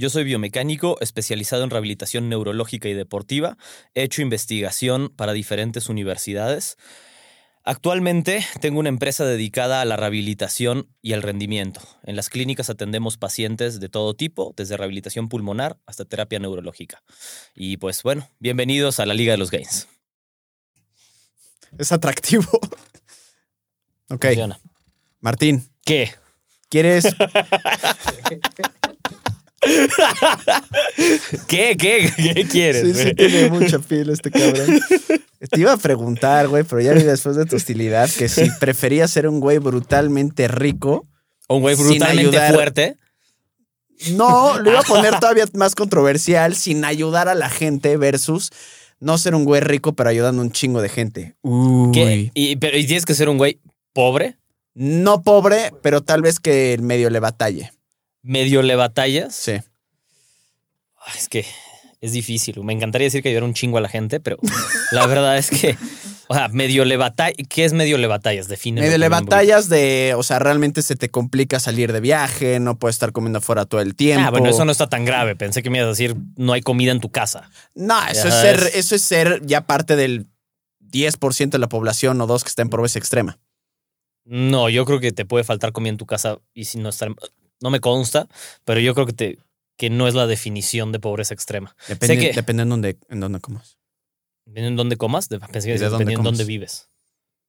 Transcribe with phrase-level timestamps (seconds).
[0.00, 3.58] Yo soy biomecánico especializado en rehabilitación neurológica y deportiva.
[3.94, 6.78] He hecho investigación para diferentes universidades.
[7.64, 11.82] Actualmente tengo una empresa dedicada a la rehabilitación y al rendimiento.
[12.02, 17.02] En las clínicas atendemos pacientes de todo tipo, desde rehabilitación pulmonar hasta terapia neurológica.
[17.54, 19.86] Y pues bueno, bienvenidos a la Liga de los Gains.
[21.76, 22.48] Es atractivo.
[24.08, 24.24] ok.
[24.24, 24.58] Funciona.
[25.20, 26.14] Martín, ¿Qué?
[26.70, 27.04] ¿quieres
[31.46, 31.76] ¿Qué?
[31.76, 32.10] ¿Qué?
[32.16, 32.96] ¿Qué quieres?
[32.96, 34.80] Sí, tiene mucha piel este cabrón.
[35.50, 39.10] Te iba a preguntar, güey, pero ya vi después de tu hostilidad que si preferías
[39.10, 41.06] ser un güey brutalmente rico.
[41.48, 42.96] Un güey brutalmente fuerte.
[44.12, 48.50] No, lo iba a poner todavía más controversial, sin ayudar a la gente versus
[48.98, 51.36] no ser un güey rico, pero ayudando a un chingo de gente.
[51.92, 52.30] ¿Qué?
[52.34, 53.60] ¿Y, pero, ¿y tienes que ser un güey
[53.92, 54.36] pobre?
[54.74, 57.72] No pobre, pero tal vez que en medio le batalle.
[58.22, 59.34] ¿Medio le batallas?
[59.34, 59.52] Sí.
[59.52, 61.46] Ay, Es que
[62.00, 62.62] es difícil.
[62.64, 64.38] Me encantaría decir que ayudar un chingo a la gente, pero
[64.92, 65.76] la verdad es que,
[66.28, 67.36] o sea, medio le batallas.
[67.48, 68.48] ¿Qué es medio le batallas?
[68.48, 68.80] Define.
[68.80, 72.96] Medio le batallas de, o sea, realmente se te complica salir de viaje, no puedes
[72.96, 74.26] estar comiendo afuera todo el tiempo.
[74.26, 75.36] Ah, bueno, eso no está tan grave.
[75.36, 77.50] Pensé que me ibas a decir no hay comida en tu casa.
[77.74, 80.26] No, eso es ser, eso es ser ya parte del
[80.90, 83.38] 10% de la población o dos que está en pobreza extrema.
[84.24, 87.10] No, yo creo que te puede faltar comida en tu casa y si no estar.
[87.60, 88.28] No me consta,
[88.64, 89.38] pero yo creo que te
[89.76, 91.74] que no es la definición de pobreza extrema.
[91.88, 93.78] Depende, que- depende en dónde, en dónde comas.
[94.44, 96.88] Depende en dónde comas, pensé que ¿Y de dónde depende en dónde vives.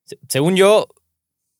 [0.04, 0.86] Se- Según yo,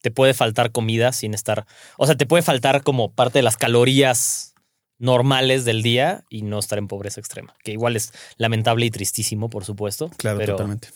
[0.00, 1.66] te puede faltar comida sin estar.
[1.99, 4.54] O sea, te puede faltar como parte de las calorías
[4.98, 7.54] normales del día y no estar en pobreza extrema.
[7.65, 10.10] Que igual es lamentable y tristísimo, por supuesto.
[10.16, 10.88] Claro, pero, totalmente.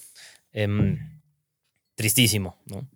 [0.52, 1.20] em,
[1.96, 2.88] tristísimo, ¿no?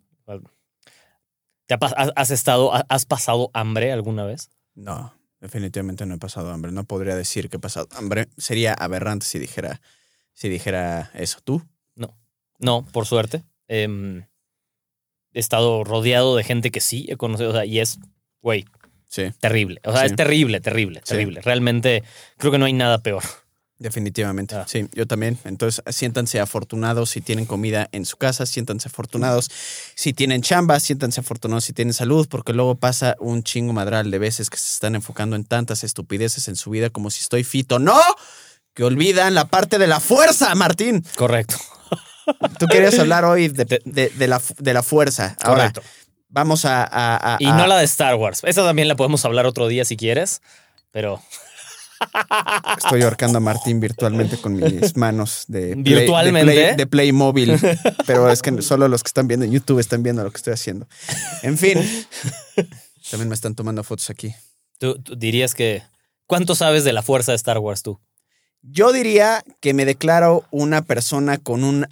[1.71, 4.51] ¿Te ha pas- has, has estado, ha- has pasado hambre alguna vez?
[4.75, 6.73] No, definitivamente no he pasado hambre.
[6.73, 8.27] No podría decir que he pasado hambre.
[8.37, 9.81] Sería aberrante si dijera,
[10.35, 11.39] si dijera eso.
[11.45, 11.63] ¿Tú?
[12.59, 13.45] No, por suerte.
[13.69, 14.25] Em,
[15.33, 18.01] he estado rodeado de gente que sí he conocido, o sea, y es,
[18.43, 18.65] güey,
[19.07, 19.81] Sí, terrible.
[19.85, 20.07] O sea, Sí.
[20.09, 21.11] es terrible, terrible, Sí.
[21.11, 21.41] terrible.
[21.41, 22.03] Realmente
[22.37, 23.23] creo que no hay nada peor.
[23.81, 24.55] Definitivamente.
[24.55, 24.65] Ah.
[24.69, 25.37] Sí, yo también.
[25.45, 29.51] Entonces, siéntanse afortunados si tienen comida en su casa, siéntanse afortunados
[29.97, 34.19] si tienen chamba, siéntanse afortunados si tienen salud, porque luego pasa un chingo madral de
[34.21, 37.81] veces que se están enfocando en tantas estupideces en su vida como si estoy fito.
[37.81, 37.99] ¡No!
[38.75, 41.05] Que olvidan la parte de la fuerza, Martín.
[41.17, 41.57] Correcto.
[42.61, 45.37] Tú querías hablar hoy de, de- de la, de la fuerza.
[45.43, 45.83] Ahora, Correcto.
[46.29, 46.85] vamos a...
[46.85, 48.43] a- a- Y no la de Star Wars.
[48.45, 50.41] Esa también la podemos hablar otro día si quieres,
[50.93, 51.21] pero
[52.79, 56.75] Estoy ahorcando a Martín virtualmente con mis manos de Play- ¿Virtualmente?
[56.77, 57.79] de, Play, de.
[58.07, 60.53] Pero es que solo los que están viendo en YouTube están viendo lo que estoy
[60.55, 60.87] haciendo.
[61.43, 61.79] En fin.
[63.11, 64.35] También me están tomando fotos aquí.
[64.79, 65.83] tú, tú dirías que...
[66.27, 67.99] ¿Cuánto sabes de la fuerza de Star Wars tú?
[68.63, 71.87] Yo diría que me declaro una persona con un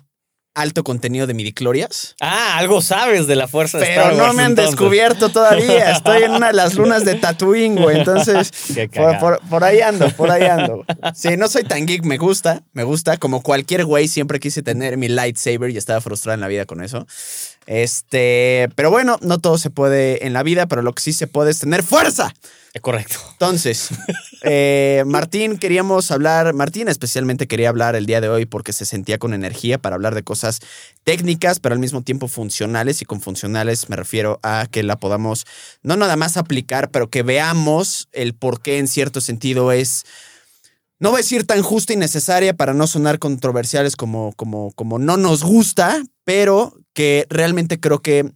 [0.60, 2.16] alto contenido de midiclorias.
[2.20, 4.26] Ah, algo sabes de la fuerza de Pero Star Wars.
[4.26, 4.72] no me han entonces.
[4.72, 5.90] descubierto todavía.
[5.96, 7.98] Estoy en una de las lunas de Tatooine, güey.
[7.98, 8.50] Entonces,
[9.50, 10.84] por ahí ando, por ahí ando.
[11.14, 13.16] Sí, no soy tan geek, me gusta, me gusta.
[13.16, 16.82] Como cualquier güey, siempre quise tener mi lightsaber y estaba frustrado en la vida con
[16.82, 17.06] eso.
[17.68, 21.26] Este, pero bueno, no todo se puede en la vida, pero lo que sí se
[21.26, 22.34] puede es tener fuerza.
[22.72, 23.16] Eh, Correcto.
[23.32, 23.90] Entonces,
[24.42, 29.18] eh, Martín, queríamos hablar, Martín especialmente quería hablar el día de hoy porque se sentía
[29.18, 30.60] con energía para hablar de cosas
[31.04, 33.02] técnicas, pero al mismo tiempo funcionales.
[33.02, 35.44] Y con funcionales me refiero a que la podamos
[35.82, 40.06] no nada más aplicar, pero que veamos el por qué en cierto sentido es,
[41.00, 44.98] no voy a decir tan justa y necesaria para no sonar controversiales como, como, como
[44.98, 48.32] no nos gusta, pero que realmente creo que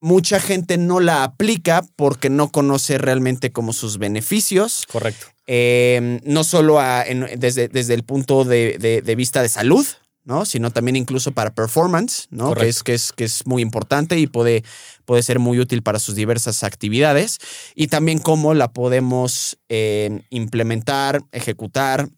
[0.00, 5.26] mucha gente no la aplica porque no conoce realmente como sus beneficios, Correcto.
[5.48, 9.84] eh, no solo a- en- desde, desde el punto de, de- de vista de salud,
[10.22, 10.44] ¿no?
[10.44, 12.54] sino también incluso para performance, ¿no?
[12.54, 14.62] que, es, que, es, que es muy importante y puede,
[15.04, 17.38] puede ser muy útil para sus diversas actividades,
[17.74, 22.08] y también cómo la podemos eh, implementar, ejecutar,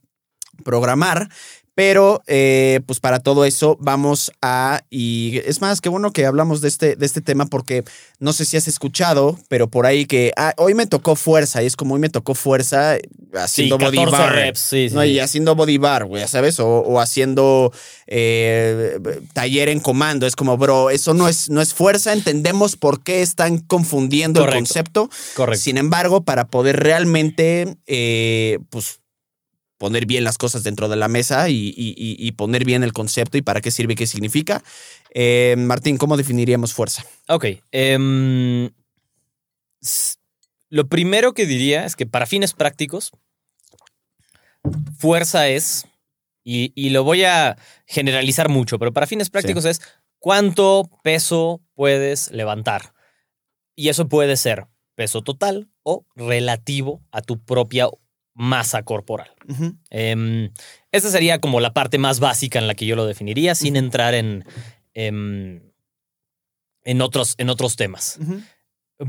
[0.64, 1.30] programar
[1.74, 6.60] Pero, eh, pues para todo eso vamos a, y es más, qué bueno que hablamos
[6.60, 7.82] de este, de este tema porque
[8.18, 11.66] no sé si has escuchado, pero por ahí que ah, hoy me tocó fuerza y
[11.66, 12.98] es como hoy me tocó fuerza
[13.34, 14.32] haciendo Sí, body 14 bar.
[14.34, 15.02] reps, sí, sí, ¿no?
[15.02, 15.08] sí.
[15.08, 16.60] Y haciendo body bar, güey, ¿sabes?
[16.60, 17.72] O, o haciendo
[18.06, 18.98] eh,
[19.32, 20.26] taller en comando.
[20.26, 22.12] Es como, bro, eso no es, no es fuerza.
[22.12, 25.08] Entendemos por qué están confundiendo el concepto.
[25.34, 25.62] Correcto.
[25.62, 29.00] Sin embargo, para poder realmente, eh, pues,
[29.82, 32.92] poner bien las cosas dentro de la mesa y, y- y- y poner bien el
[32.92, 34.62] concepto y para qué sirve y qué significa.
[35.12, 37.04] eh, Martín, ¿cómo definiríamos fuerza?
[37.26, 37.46] Ok.
[37.72, 38.70] em,
[40.70, 43.10] lo primero que diría es que para fines prácticos,
[44.96, 45.84] fuerza es,
[46.44, 47.56] y, y lo voy a
[47.86, 49.80] generalizar mucho, pero para fines prácticos es
[50.20, 52.94] cuánto peso puedes levantar.
[53.74, 57.88] Y eso puede ser peso total o relativo a tu propia
[58.34, 59.31] masa corporal.
[59.90, 60.50] Em,
[60.90, 64.14] esta sería como la parte más básica en la que yo lo definiría, sin entrar
[64.14, 64.44] en,
[64.94, 65.62] em,
[66.84, 68.18] en, otros, en otros temas.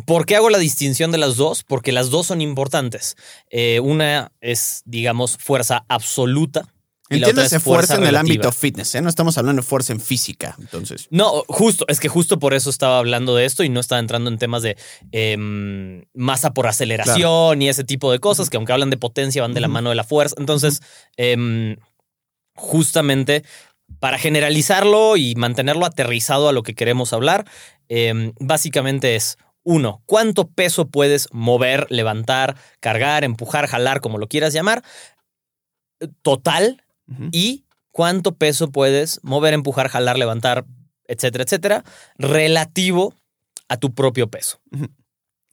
[0.05, 1.63] ¿Por qué hago la distinción de las dos?
[1.63, 3.15] Porque las dos son importantes.
[3.49, 6.73] Eh, una es, digamos, fuerza absoluta.
[7.09, 9.01] Entiéndase es fuerza, en el ámbito fitness, ¿eh?
[9.01, 11.07] No estamos hablando de fuerza en física, entonces.
[11.11, 14.29] No, justo, es que justo por eso estaba hablando de esto y no estaba entrando
[14.29, 14.77] en temas de
[15.11, 19.53] em, masa por aceleración y ese tipo de cosas que aunque hablan de potencia van
[19.53, 20.35] de la mano de la fuerza.
[20.39, 20.81] Entonces,
[21.17, 21.75] em,
[22.55, 23.43] justamente
[23.99, 27.45] para generalizarlo y mantenerlo aterrizado a lo que queremos hablar,
[27.89, 34.53] em, básicamente es uno, ¿cuánto peso puedes mover, levantar, cargar, empujar, jalar, como lo quieras
[34.53, 34.83] llamar?
[36.21, 36.82] Total
[37.31, 40.65] Y cuánto peso puedes mover, empujar, jalar, levantar,
[41.07, 41.83] etcétera, etcétera,
[42.17, 43.13] relativo
[43.67, 44.59] a tu propio peso.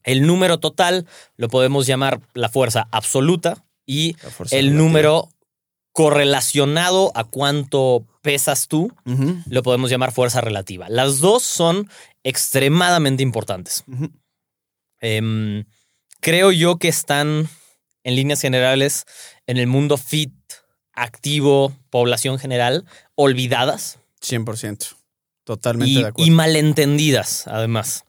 [0.04, 1.06] El número total
[1.36, 4.84] lo podemos llamar la fuerza absoluta y fuerza el relativa.
[4.84, 5.28] número
[5.92, 8.92] correlacionado a cuánto pesas tú
[9.46, 10.88] lo podemos llamar fuerza relativa.
[10.88, 11.90] Las dos son
[12.22, 13.84] extremadamente importantes.
[15.00, 15.64] Em,
[16.20, 17.48] creo yo que están
[18.04, 19.04] en líneas generales
[19.46, 20.32] en el mundo fit,
[20.92, 22.84] activo, población general,
[23.14, 24.96] olvidadas 100%.
[25.44, 26.32] Totalmente y, de y acuerdo.
[26.32, 28.04] malentendidas, además.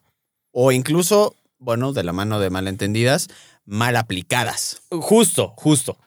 [0.52, 3.28] o incluso, bueno, de la mano de malentendidas,
[3.66, 5.98] mal aplicadas, Justo, justo.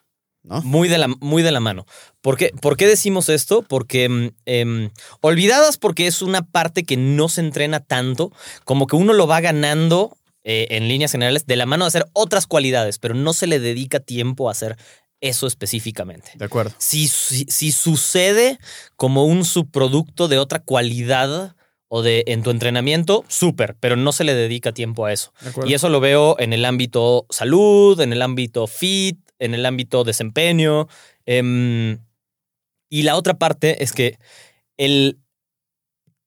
[0.43, 0.61] ¿no?
[0.61, 1.87] Muy de la, muy de la mano.
[2.21, 3.63] ¿Por qué, por qué decimos esto?
[3.63, 4.91] Porque mm, em,
[5.23, 8.31] olvidadas porque es una parte que no se entrena tanto,
[8.65, 12.07] como que uno lo va ganando eh, en líneas generales de la mano de hacer
[12.13, 14.77] otras cualidades, pero no se le dedica tiempo a hacer
[15.25, 16.33] eso específicamente.
[16.37, 16.75] De acuerdo.
[16.79, 18.59] Si, si, si sucede
[18.97, 21.57] como un subproducto de otra cualidad
[21.89, 25.33] o de en tu entrenamiento, súper, pero no se le dedica tiempo a eso.
[25.65, 30.05] Y eso lo veo en el ámbito salud, en el ámbito fit, en el ámbito
[30.05, 30.89] desempeño.
[31.27, 31.99] em,
[32.91, 34.19] y la otra parte es que
[34.77, 35.19] el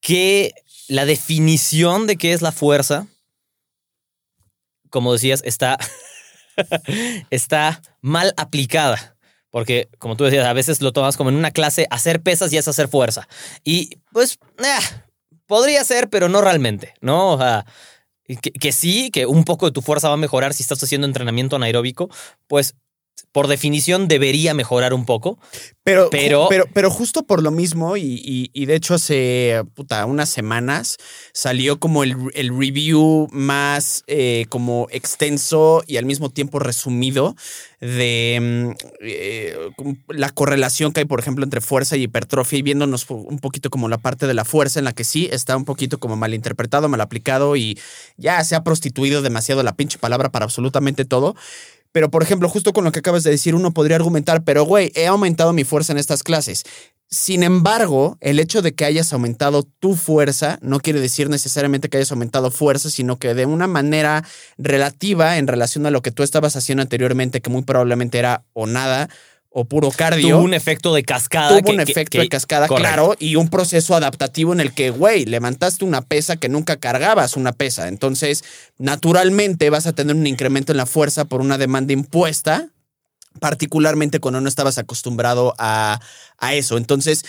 [0.00, 0.52] que
[0.88, 3.06] la definición de qué es la fuerza,
[4.90, 5.78] como decías, está,
[7.30, 9.16] está mal aplicada.
[9.50, 12.58] Porque, como tú decías, a veces lo tomas como en una clase, hacer pesas y
[12.58, 13.28] es hacer fuerza.
[13.64, 15.04] Y pues, eh,
[15.46, 17.32] podría ser, pero no realmente, ¿no?
[17.32, 17.64] O sea,
[18.24, 21.06] que, que sí, que un poco de tu fuerza va a mejorar si estás haciendo
[21.06, 22.10] entrenamiento anaeróbico,
[22.46, 22.74] pues
[23.32, 25.38] por definición debería mejorar un poco.
[25.84, 30.04] Pero, Pero- pero, pero justo por lo mismo, y, y- y de hecho hace puta,
[30.06, 30.96] unas semanas
[31.32, 37.36] salió como el, el review más eh, como extenso y al mismo tiempo resumido
[37.80, 39.56] de mm, eh,
[40.08, 43.88] la correlación que hay, por ejemplo, entre fuerza y hipertrofia y viéndonos un poquito como
[43.88, 46.88] la parte de la fuerza en la que sí está un poquito como mal interpretado,
[46.88, 47.78] mal aplicado y
[48.18, 51.34] ya se ha prostituido demasiado la pinche palabra para absolutamente todo.
[51.92, 54.92] Pero, por ejemplo, justo con lo que acabas de decir, uno podría argumentar, pero güey,
[54.94, 56.64] he aumentado mi fuerza en estas clases.
[57.10, 61.96] Sin embargo, el hecho de que hayas aumentado tu fuerza no quiere decir necesariamente que
[61.96, 64.24] hayas aumentado fuerza, sino que de una manera
[64.58, 68.66] relativa en relación a lo que tú estabas haciendo anteriormente, que muy probablemente era o
[68.66, 69.08] nada
[69.50, 70.36] o puro cardio.
[70.36, 71.48] Tuvo un efecto de cascada.
[71.58, 72.88] Tuvo un que- efecto que- de cascada, correcto.
[72.92, 77.36] claro, y un proceso adaptativo en el que, güey, levantaste una pesa que nunca cargabas
[77.36, 77.88] una pesa.
[77.88, 78.44] Entonces,
[78.76, 82.68] naturalmente vas a tener un incremento en la fuerza por una demanda impuesta,
[83.40, 86.00] particularmente cuando no estabas acostumbrado a,
[86.38, 86.76] a eso.
[86.76, 87.24] Entonces,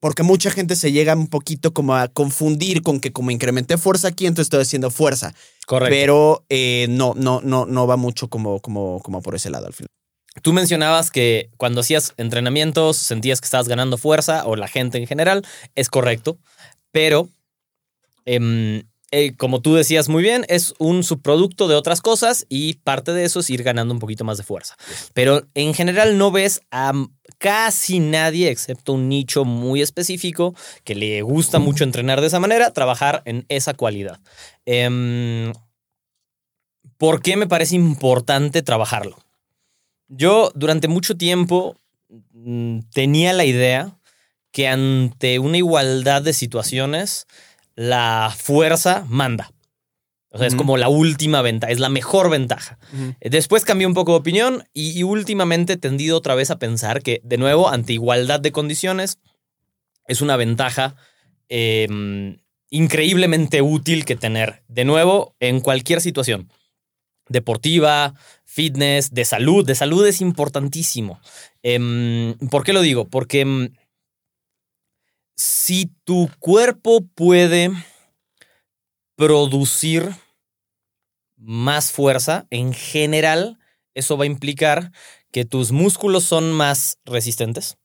[0.00, 4.08] porque mucha gente se llega un poquito como a confundir con que como incrementé fuerza
[4.08, 5.34] aquí, entonces estoy haciendo fuerza.
[5.66, 5.90] Correcto.
[5.94, 9.72] Pero eh, no, no, no, no va mucho como, como, como por ese lado al
[9.72, 9.88] final.
[10.42, 15.06] Tú mencionabas que cuando hacías entrenamientos sentías que estabas ganando fuerza, o la gente en
[15.06, 16.38] general, es correcto,
[16.92, 17.28] pero
[18.24, 23.12] em, eh, como tú decías muy bien, es un subproducto de otras cosas y parte
[23.12, 24.76] de eso es ir ganando un poquito más de fuerza.
[25.14, 26.92] Pero en general no ves a
[27.38, 32.72] casi nadie, excepto un nicho muy específico que le gusta mucho entrenar de esa manera,
[32.72, 34.20] trabajar en esa cualidad.
[34.64, 35.52] Em,
[36.98, 39.18] ¿Por qué me parece importante trabajarlo?
[40.08, 41.76] Yo durante mucho tiempo
[42.32, 43.98] mm, tenía la idea
[44.52, 47.26] que ante una igualdad de situaciones,
[47.74, 49.52] la fuerza manda.
[50.30, 52.78] O sea, es como la última ventaja, es la mejor ventaja.
[53.20, 57.20] Después cambié un poco de opinión y, últimamente he tendido otra vez a pensar que,
[57.24, 59.18] de nuevo, ante igualdad de condiciones,
[60.06, 60.96] es una ventaja
[61.48, 66.50] em, increíblemente útil que tener, de nuevo, en cualquier situación.
[67.28, 68.14] Deportiva,
[68.44, 69.66] fitness, de salud.
[69.66, 71.20] De salud es importantísimo.
[71.62, 73.08] Em, ¿Por qué lo digo?
[73.08, 73.72] Porque em,
[75.36, 77.70] si tu cuerpo puede
[79.16, 80.14] producir
[81.36, 83.58] más fuerza, en general,
[83.94, 84.92] eso va a implicar
[85.32, 87.76] que tus músculos son más resistentes,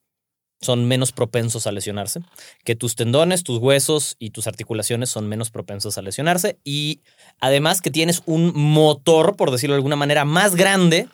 [0.61, 2.21] son menos propensos a lesionarse,
[2.63, 7.01] que tus tendones, tus huesos y tus articulaciones son menos propensos a lesionarse y
[7.39, 11.09] además que tienes un motor, por decirlo de alguna manera, más grande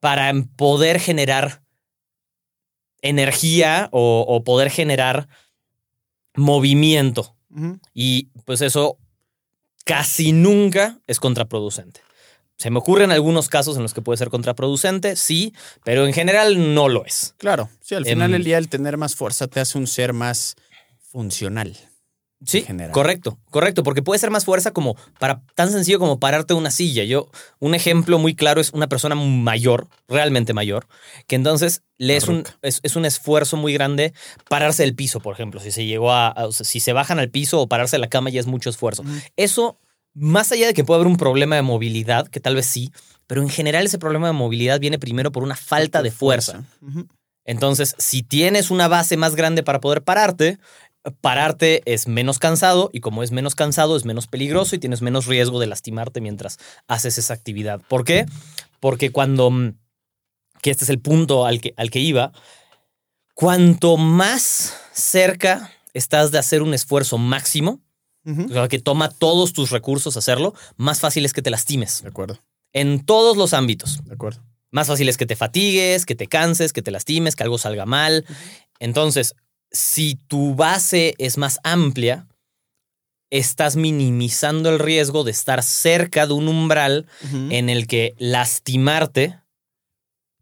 [0.00, 1.62] para poder generar
[3.00, 5.28] energía o, poder generar
[6.34, 7.36] movimiento.
[7.92, 8.98] Y pues eso
[9.84, 12.00] casi nunca es contraproducente.
[12.56, 16.74] Se me ocurren algunos casos en los que puede ser contraproducente, sí, pero en general
[16.74, 17.34] no lo es.
[17.38, 20.12] Claro, sí, al final del em, día el tener más fuerza te hace un ser
[20.12, 20.56] más
[21.00, 21.76] funcional.
[22.46, 26.70] Sí, correcto, correcto, porque puede ser más fuerza como para tan sencillo como pararte una
[26.70, 27.04] silla.
[27.04, 30.86] Yo, un ejemplo muy claro es una persona mayor, realmente mayor,
[31.26, 34.12] que entonces le es un, es, un, esfuerzo muy grande
[34.48, 35.60] pararse del piso, por ejemplo.
[35.60, 38.40] Si se llegó a, si se bajan al piso o pararse de la cama ya
[38.40, 39.04] es mucho esfuerzo.
[39.36, 39.78] Eso,
[40.14, 42.92] más allá de que pueda haber un problema de movilidad, que tal vez sí,
[43.26, 46.64] pero en general ese problema de movilidad viene primero por una falta de fuerza.
[47.44, 50.58] Entonces, si tienes una base más grande para poder pararte,
[51.20, 55.26] pararte es menos cansado y como es menos cansado es menos peligroso y tienes menos
[55.26, 57.82] riesgo de lastimarte mientras haces esa actividad.
[57.88, 58.26] ¿Por qué?
[58.80, 59.76] Porque cuando, mm,
[60.62, 62.32] que este es el punto al que, al que iba,
[63.34, 67.80] cuanto más cerca estás de hacer un esfuerzo máximo,
[68.68, 72.02] que toma todos tus recursos hacerlo, más fácil es que te lastimes.
[72.02, 72.38] De acuerdo.
[72.72, 74.00] En todos los ámbitos.
[74.04, 74.42] De acuerdo.
[74.70, 77.86] Más fácil es que te fatigues, que te canses, que te lastimes, que algo salga
[77.86, 78.24] mal.
[78.80, 79.36] Entonces,
[79.70, 82.26] si tu base es más amplia,
[83.30, 87.06] estás minimizando el riesgo de estar cerca de un umbral
[87.50, 89.38] en el que lastimarte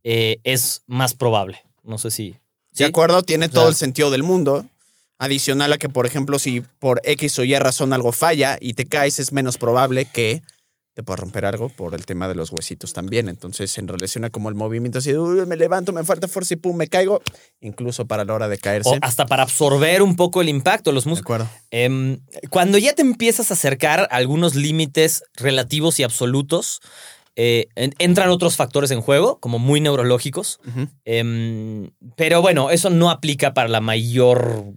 [0.05, 1.63] eh, es más probable.
[1.83, 2.37] No sé si.
[2.73, 4.67] De acuerdo, tiene todo el sentido del mundo.
[5.23, 8.87] Adicional a que, por ejemplo, si por X o Y razón algo falla y te
[8.87, 10.43] caes, es menos probable que
[10.95, 13.29] te puede romper algo por el tema de los huesitos también.
[13.29, 16.77] Entonces, en relación a como el movimiento, así, me levanto, me falta fuerza y pum,
[16.77, 17.23] me caigo,
[17.61, 18.91] incluso para la hora de caerse.
[18.91, 21.23] O hasta para absorber un poco el impacto, los músculos.
[21.39, 21.49] De acuerdo.
[21.71, 22.19] Em,
[22.51, 26.81] cuando ya te empiezas a acercar a algunos límites relativos y absolutos,
[27.37, 30.59] eh, entran otros factores en juego, como muy neurológicos.
[31.05, 34.75] Em, pero bueno, eso no aplica para la mayor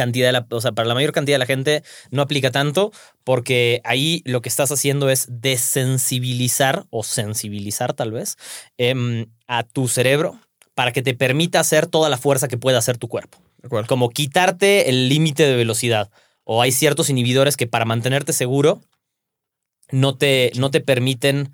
[0.00, 2.90] cantidad de la, o sea, para la mayor cantidad de la gente no aplica tanto
[3.22, 8.38] porque ahí lo que estás haciendo es desensibilizar o sensibilizar tal vez
[8.78, 10.40] em, a tu cerebro
[10.74, 13.36] para que te permita hacer toda la fuerza que pueda hacer tu cuerpo.
[13.86, 16.10] Como quitarte el límite de velocidad.
[16.44, 18.80] O hay ciertos inhibidores que para mantenerte seguro
[19.90, 21.52] no te, no te permiten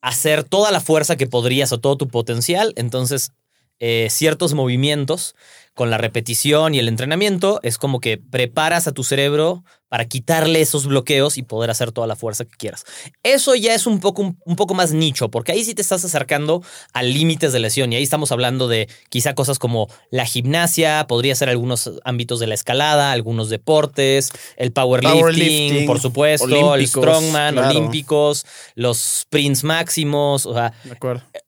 [0.00, 2.72] hacer toda la fuerza que podrías o todo tu potencial.
[2.74, 3.30] Entonces,
[3.78, 5.36] eh, ciertos movimientos
[5.74, 9.64] con la repetición y el entrenamiento, es como que preparas a tu cerebro
[9.94, 12.84] para quitarle esos bloqueos y poder hacer toda la fuerza que quieras.
[13.22, 16.62] Eso ya es un poco, un, poco más nicho, porque ahí sí te estás acercando
[16.92, 21.36] a límites de lesión y ahí estamos hablando de quizá cosas como la gimnasia, podría
[21.36, 28.46] ser algunos ámbitos de la escalada, algunos deportes, el powerlifting, por supuesto, el strongman, olímpicos,
[28.74, 30.72] los sprints máximos, o sea,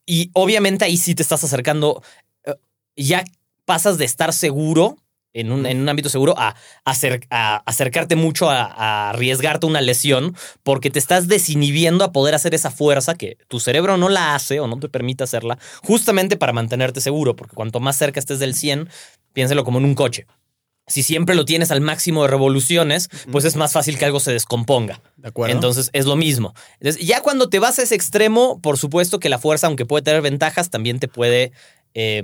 [0.04, 2.00] y obviamente ahí sí te estás acercando
[2.44, 2.54] eh,
[2.96, 3.24] ya
[3.66, 4.96] pasas de estar seguro
[5.34, 6.56] en un, en un, ámbito seguro a,
[6.86, 12.70] a acercarte mucho a, arriesgarte una lesión porque te estás desinhibiendo a poder hacer esa
[12.70, 17.02] fuerza que tu cerebro no la hace o no te permite hacerla justamente para mantenerte
[17.02, 18.88] seguro, porque cuanto más cerca estés del 100,
[19.34, 20.26] piénselo como en un coche.
[20.88, 24.32] Si siempre lo tienes al máximo de revoluciones, pues es más fácil que algo se
[24.32, 25.02] descomponga.
[25.16, 25.52] De acuerdo.
[25.52, 26.54] Entonces es lo mismo.
[26.80, 30.22] ya cuando te vas a ese extremo, por supuesto que la fuerza, aunque puede tener
[30.22, 31.50] ventajas, también te puede
[31.94, 32.22] eh,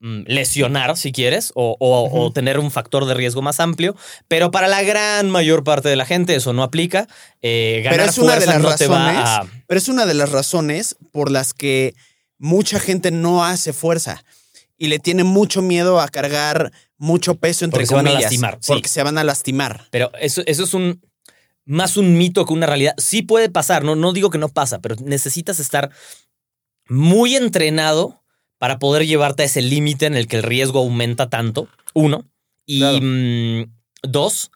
[0.00, 2.30] lesionar, si quieres, o, o- o Ujú.
[2.32, 3.96] tener un factor de riesgo más amplio,
[4.28, 7.08] pero para la gran mayor parte de la gente eso no aplica.
[7.42, 9.46] Eh, Pero es una de las no a...
[9.66, 11.94] Pero es una de las razones por las que
[12.38, 14.22] mucha gente no hace fuerza
[14.76, 18.30] y le tiene mucho miedo a cargar mucho peso entre Porque se van a comillas,
[18.60, 18.68] sí.
[18.68, 19.88] porque se van a lastimar.
[19.90, 21.00] Pero eso, eso es un
[21.64, 22.94] más un mito que una realidad.
[22.98, 25.90] Sí puede pasar, no, no digo que no pasa, pero necesitas estar
[26.88, 28.17] muy entrenado
[28.58, 31.68] para poder llevarte a ese límite en el que el riesgo aumenta tanto.
[31.94, 32.24] Uno.
[32.66, 32.98] Y Claro.
[33.02, 33.64] mm,
[34.02, 34.50] dos.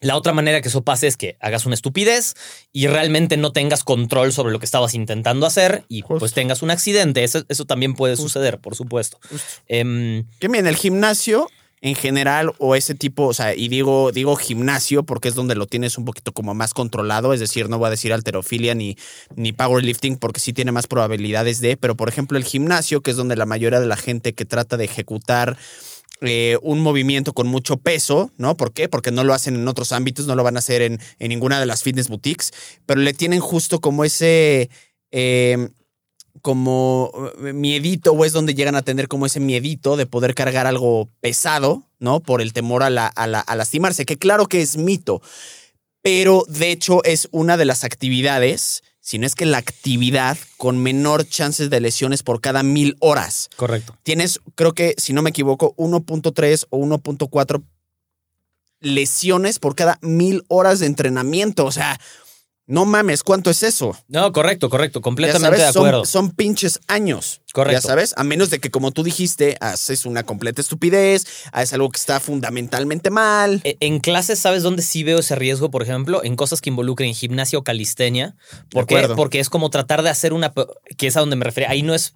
[0.00, 2.34] La otra manera que eso pase es que hagas una estupidez
[2.72, 6.18] y realmente no tengas control sobre lo que estabas intentando hacer y Justo.
[6.18, 7.24] pues tengas un accidente.
[7.24, 9.18] Eso, eso también puede suceder, por supuesto.
[9.66, 11.48] Em, Que mira, en el gimnasio
[11.84, 15.66] en general o ese tipo, o sea, y digo, digo gimnasio porque es donde lo
[15.66, 18.96] tienes un poquito como más controlado, es decir, no voy a decir alterofilia ni,
[19.36, 23.18] ni powerlifting porque sí tiene más probabilidades de, pero por ejemplo el gimnasio, que es
[23.18, 25.58] donde la mayoría de la gente que trata de ejecutar
[26.22, 28.56] eh, un movimiento con mucho peso, ¿no?
[28.56, 28.88] ¿Por qué?
[28.88, 31.60] Porque no lo hacen en otros ámbitos, no lo van a hacer en, en ninguna
[31.60, 32.52] de las fitness boutiques,
[32.86, 34.70] pero le tienen justo como ese...
[35.10, 35.68] eh,
[36.42, 37.10] como
[37.44, 41.08] eh, miedito o es donde llegan a tener como ese miedito de poder cargar algo
[41.20, 42.20] pesado, ¿no?
[42.20, 45.22] Por el temor a, la, a, la- a lastimarse, que claro que es mito,
[46.02, 50.82] pero de hecho es una de las actividades, si no es que la actividad con
[50.82, 53.48] menor chances de lesiones por cada mil horas.
[53.56, 53.96] correcto.
[54.02, 57.62] Tienes, creo que, si no me equivoco, 1.3 o 1.4
[58.80, 61.64] lesiones por cada mil horas de entrenamiento.
[61.64, 61.98] O sea,
[62.66, 63.96] no mames, ¿cuánto es eso?
[64.08, 65.00] No, correcto, correcto.
[65.00, 66.04] Ya Completamente sabes, de acuerdo.
[66.06, 67.42] Son, son pinches años.
[67.52, 67.76] Correcto.
[67.82, 71.90] Ya sabes, a menos de que, como tú dijiste, haces una completa estupidez, haces algo
[71.90, 73.60] que está fundamentalmente mal.
[73.64, 75.70] E- En clases, ¿sabes dónde sí veo ese riesgo?
[75.70, 78.34] Por ejemplo, en cosas que involucren gimnasia o calistenia.
[78.70, 78.96] ¿Por qué?
[78.96, 79.16] acuerdo.
[79.16, 80.52] Porque es como tratar de hacer una.
[80.96, 81.70] que es a donde me refería.
[81.70, 82.14] Ahí no es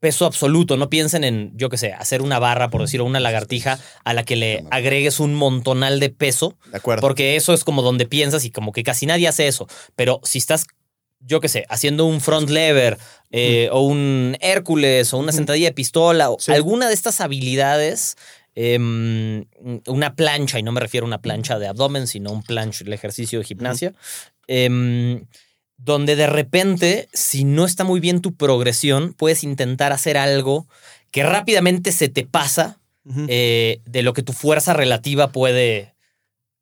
[0.00, 0.76] peso absoluto.
[0.76, 4.24] No piensen en, yo qué sé, hacer una barra, por decirlo, una lagartija a la
[4.24, 6.54] que le agregues un montonal de peso.
[6.70, 7.00] De acuerdo.
[7.00, 9.66] Porque eso es como donde piensas y como que casi nadie hace eso.
[9.94, 10.66] Pero si estás,
[11.20, 12.98] yo qué sé, haciendo un front lever
[13.30, 16.52] eh, o un Hércules o una sentadilla de pistola o Sí.
[16.52, 18.16] alguna de estas habilidades,
[18.54, 19.44] em,
[19.86, 22.92] una plancha, y no me refiero a una plancha de abdomen, sino un plancha, el
[22.92, 23.92] ejercicio de gimnasia,
[24.46, 25.26] em,
[25.76, 30.66] donde de repente, si no está muy bien tu progresión, puedes intentar hacer algo
[31.10, 32.78] que rápidamente se te pasa
[33.28, 35.94] eh, de lo que tu fuerza relativa puede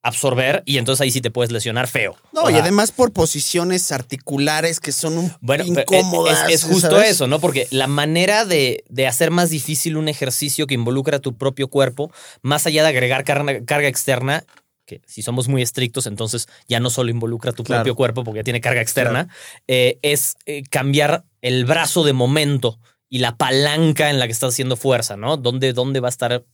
[0.02, 2.14] absorber y entonces ahí sí te puedes lesionar feo.
[2.32, 6.50] no, O y además por posiciones articulares que son un bueno, pero incómodas.
[6.50, 7.12] es, es justo ¿sabes?
[7.12, 7.40] eso, ¿no?
[7.40, 11.68] Porque la manera de, de hacer más difícil un ejercicio que involucra a tu propio
[11.68, 14.44] cuerpo, más allá de agregar carga, carga externa,
[14.86, 17.82] que si somos muy estrictos, entonces ya no solo involucra tu Claro.
[17.82, 19.28] propio cuerpo porque ya tiene carga externa,
[19.66, 24.52] eh, es eh, cambiar el brazo de momento y la palanca en la que estás
[24.54, 25.36] haciendo fuerza, ¿no?
[25.36, 26.44] ¿Dónde, dónde va a estar?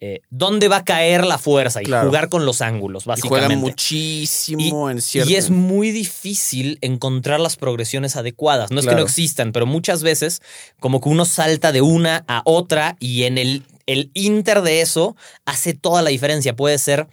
[0.00, 1.82] eh, ¿Dónde va a caer la fuerza?
[1.82, 2.06] Y Claro.
[2.08, 3.46] jugar con los ángulos, Y básicamente.
[3.46, 5.30] juegan muchísimo en cierto.
[5.30, 8.70] Y es muy difícil encontrar las progresiones adecuadas.
[8.70, 10.42] No es que no existan, pero muchas veces
[10.78, 15.16] como que uno salta de una a otra y en el, el inter de eso
[15.44, 16.54] hace toda la diferencia.
[16.54, 17.08] Puede ser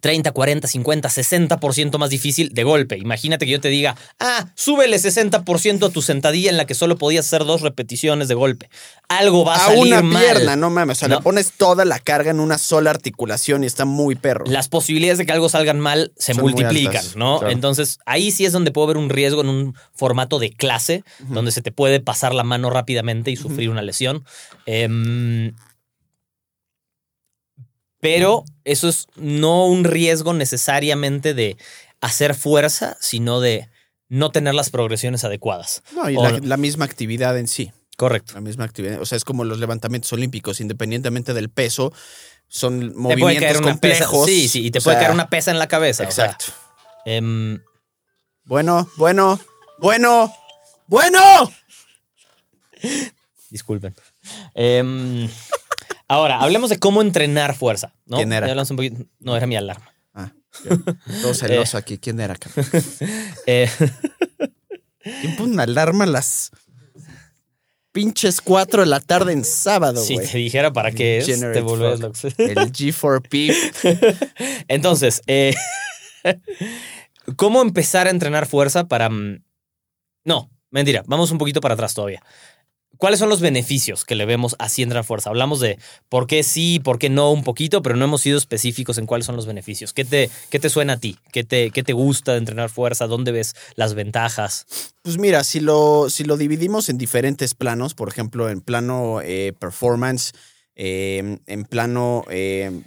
[0.00, 2.96] 30, 40, 50, 60% más difícil de golpe.
[2.96, 6.96] Imagínate que yo te diga, ah, súbele 60% a tu sentadilla en la que solo
[6.96, 8.70] podías hacer dos repeticiones de golpe.
[9.08, 10.22] Algo va a, a salir una mal.
[10.24, 10.96] pierna, no mames.
[10.96, 11.16] O sea, No.
[11.16, 14.46] le pones toda la carga en una sola articulación y está muy perro.
[14.46, 17.38] las posibilidades de que algo salgan mal se Son multiplican, altas, ¿no?
[17.40, 17.52] claro.
[17.52, 21.52] Entonces, ahí sí es donde puedo ver un riesgo en un formato de clase, donde
[21.52, 24.24] se te puede pasar la mano rápidamente y sufrir una lesión.
[24.66, 25.52] Em,
[28.02, 31.56] pero eso es no un riesgo necesariamente de
[32.00, 33.68] hacer fuerza, sino de
[34.08, 35.82] no tener las progresiones adecuadas.
[35.94, 37.70] No, y O- la, la misma actividad en sí.
[37.96, 38.34] Correcto.
[38.34, 39.00] La misma actividad.
[39.00, 41.92] O sea, es como los levantamientos olímpicos, independientemente del peso,
[42.48, 44.04] son Te puede movimientos caer una pesa.
[44.06, 44.26] complejos.
[44.26, 46.08] Sí, sí, y te O puede sea, caer una pesa en la cabeza.
[46.08, 46.46] o sea, Exacto.
[47.04, 47.60] em,
[48.44, 49.38] Bueno, bueno,
[49.78, 50.34] bueno,
[50.88, 51.20] bueno.
[53.50, 53.94] Disculpen.
[54.54, 55.28] Em,
[56.12, 57.94] ahora, hablemos de cómo entrenar fuerza.
[58.06, 58.16] ¿no?
[58.16, 58.46] ¿Quién era?
[58.62, 59.92] Un poquito- No, era mi alarma.
[60.14, 60.32] Ah,
[61.22, 61.98] todo celoso aquí.
[61.98, 62.36] ¿Quién era?
[63.46, 63.68] Eh,
[65.20, 66.50] ¿Quién pone una alarma a las
[67.92, 71.60] pinches 4 de la tarde en sábado, si te dijera para qué es, te Generate
[71.60, 72.12] loco.
[72.38, 74.64] El G4P.
[74.68, 75.54] Entonces, eh,
[77.36, 79.10] ¿cómo empezar a entrenar fuerza para...
[79.10, 79.42] mm,
[80.24, 82.22] No, mentira, vamos un poquito para atrás todavía.
[83.02, 85.30] ¿Cuáles son los beneficios que le vemos a si entrenar fuerza?
[85.30, 85.76] Hablamos de
[86.08, 89.26] por qué sí, por qué no un poquito, pero no hemos sido específicos en cuáles
[89.26, 89.92] son los beneficios.
[89.92, 91.18] ¿Qué te, qué te suena a ti?
[91.32, 93.08] ¿Qué te, ¿Qué te gusta de entrenar fuerza?
[93.08, 94.66] ¿Dónde ves las ventajas?
[95.02, 99.52] Pues mira, si lo, si lo dividimos en diferentes planos, por ejemplo, en plano eh,
[99.58, 100.30] performance,
[100.76, 102.84] eh, en plano eh,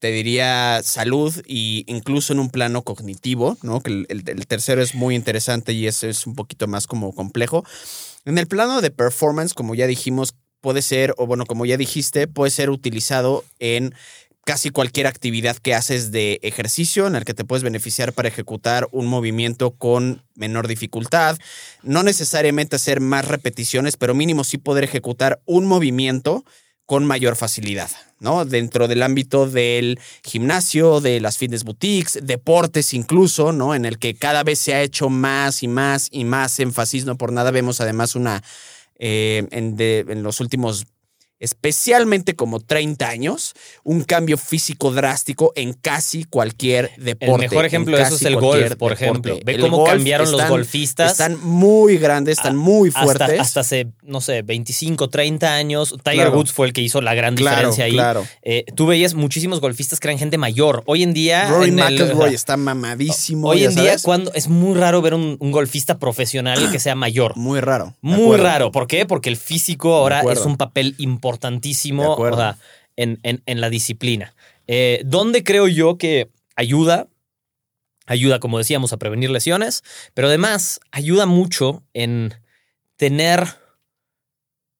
[0.00, 3.82] te diría salud e incluso en un plano cognitivo, ¿no?
[3.82, 7.64] Que el, el, tercero es muy interesante y ese es un poquito más como complejo.
[8.24, 12.26] En el plano de performance, como ya dijimos, puede ser, o bueno, como ya dijiste,
[12.26, 13.94] puede ser utilizado en
[14.44, 18.88] casi cualquier actividad que haces de ejercicio en el que te puedes beneficiar para ejecutar
[18.92, 21.38] un movimiento con menor dificultad.
[21.82, 26.44] No necesariamente hacer más repeticiones, pero mínimo sí poder ejecutar un movimiento
[26.86, 27.90] con mayor facilidad,
[28.24, 28.44] ¿no?
[28.44, 33.74] Dentro del ámbito del gimnasio, de las fitness boutiques, deportes incluso, ¿no?
[33.74, 37.16] En el que cada vez se ha hecho más y más y más énfasis, no
[37.16, 38.42] por nada vemos además una,
[38.98, 40.86] eh, en, en los últimos
[41.40, 47.44] especialmente como 30 años, un cambio físico drástico en casi cualquier deporte.
[47.44, 49.38] El mejor ejemplo de eso es el golf, por ejemplo.
[49.44, 51.12] Ve cómo cambiaron los golfistas.
[51.12, 53.40] Están muy grandes, están muy fuertes.
[53.40, 55.94] Hasta, hace, no sé, 25, 30 años.
[56.02, 57.92] Tiger Woods fue el que hizo la gran diferencia ahí.
[57.92, 58.26] Claro.
[58.42, 60.82] Eh, tú veías muchísimos golfistas que eran gente mayor.
[60.86, 61.48] Hoy en día.
[61.48, 63.48] Rory McIlroy está mamadísimo.
[63.48, 67.36] Hoy en día, cuando es muy raro ver un, golfista profesional que sea mayor.
[67.36, 67.94] Muy raro.
[68.00, 68.72] Muy raro.
[68.72, 69.06] ¿Por qué?
[69.06, 72.16] Porque el físico ahora es un papel importante importantísimo
[72.96, 74.34] en, en, la disciplina.
[74.66, 77.08] Eh, ¿Dónde creo yo que ayuda?
[78.06, 79.82] Ayuda, como decíamos, a prevenir lesiones,
[80.12, 82.34] pero además ayuda mucho en
[82.96, 83.46] tener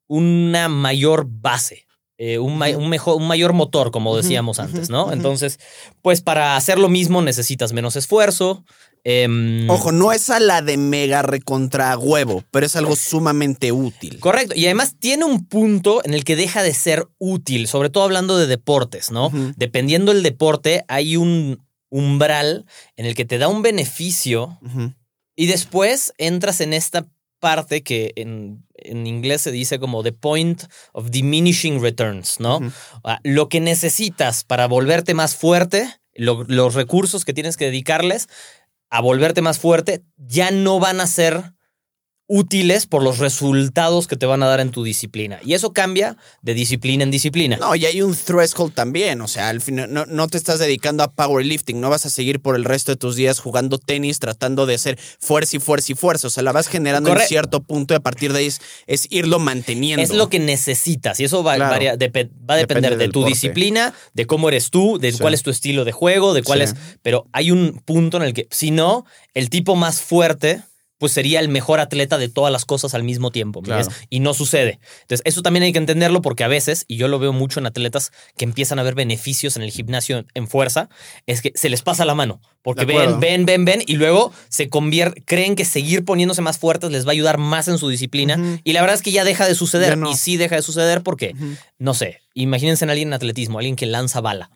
[0.06, 1.86] una mayor base.
[2.18, 5.10] Eh, un, un, mejor, un mayor motor, como decíamos antes, ¿no?
[5.12, 5.58] Entonces,
[6.02, 8.64] pues para hacer lo mismo necesitas menos esfuerzo,
[9.06, 14.18] Em, Ojo, no es a la de mega recontra huevo, pero es algo sumamente útil.
[14.18, 14.54] Correcto.
[14.56, 18.38] Y además tiene un punto en el que deja de ser útil, sobre todo hablando
[18.38, 19.30] de deportes, ¿no?
[19.56, 22.64] Dependiendo del deporte, hay un umbral
[22.96, 24.58] en el que te da un beneficio
[25.36, 27.06] y después entras en esta
[27.40, 28.64] parte que en,
[29.06, 30.62] inglés se dice como the point
[30.92, 32.60] of diminishing returns, ¿no?
[33.22, 38.28] Lo que necesitas para volverte más fuerte, los recursos que tienes que dedicarles,
[38.90, 41.54] a volverte más fuerte, ya no van a ser
[42.26, 45.40] útiles por los resultados que te van a dar en tu disciplina.
[45.44, 47.58] Y eso cambia de disciplina en disciplina.
[47.58, 49.20] No, y hay un threshold también.
[49.20, 51.80] O sea, al final no, no, te estás dedicando a powerlifting.
[51.80, 54.98] No vas a seguir por el resto de tus días jugando tenis, tratando de hacer
[55.20, 56.28] fuerza y fuerza y fuerza.
[56.28, 58.50] O sea, la vas generando en cierto punto y a partir de ahí
[58.86, 60.02] es, irlo manteniendo.
[60.02, 61.20] Es lo que necesitas.
[61.20, 65.34] Y eso va, va a depender de tu disciplina, de cómo eres tú, de cuál
[65.34, 66.74] es tu estilo de juego, de cuál es.
[67.02, 70.62] Pero hay un punto en el que, si no, el tipo más fuerte
[70.98, 73.62] pues sería el mejor atleta de todas las cosas al mismo tiempo.
[74.10, 74.78] Y no sucede.
[75.02, 77.66] Entonces, eso también hay que entenderlo porque a veces, y yo lo veo mucho en
[77.66, 80.88] atletas que empiezan a ver beneficios en el gimnasio en fuerza,
[81.26, 82.40] es que se les pasa la mano.
[82.62, 86.90] Porque ven, ven, ven, ven, y luego se convierten, creen que seguir poniéndose más fuertes
[86.90, 88.60] les va a ayudar más en su disciplina.
[88.64, 89.98] Y la verdad es que ya deja de suceder.
[90.10, 91.34] Y sí deja de suceder porque,
[91.78, 94.50] no sé, imagínense en alguien en atletismo, alguien que lanza bala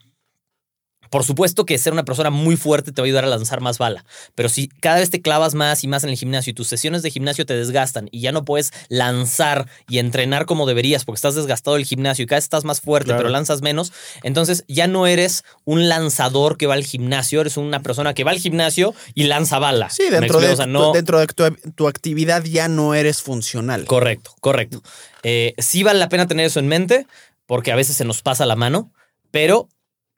[1.10, 3.78] por supuesto que ser una persona muy fuerte te va a ayudar a lanzar más
[3.78, 6.68] bala, pero si cada vez te clavas más y más en el gimnasio y tus
[6.68, 11.16] sesiones de gimnasio te desgastan y ya no puedes lanzar y entrenar como deberías porque
[11.16, 13.92] estás desgastado del gimnasio y cada vez estás más fuerte pero lanzas menos,
[14.22, 18.30] entonces ya no eres un lanzador que va al gimnasio, eres una persona que va
[18.30, 19.90] al gimnasio y lanza bala.
[19.90, 21.26] Sí, dentro, de, tu, dentro de
[21.74, 23.84] tu, actividad ya no eres funcional.
[23.86, 24.82] Correcto, correcto.
[25.22, 27.06] Eh, sí vale la pena tener eso en mente
[27.46, 28.92] porque a veces se nos pasa la mano,
[29.30, 29.68] pero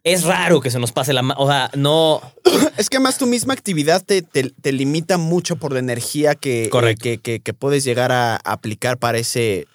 [0.04, 1.40] es raro que se nos pase la mano.
[1.40, 2.20] O sea, no.
[2.76, 7.40] Es que además tu misma actividad te, te, limita mucho por la energía que, que,
[7.40, 9.66] que, puedes llegar a aplicar para ese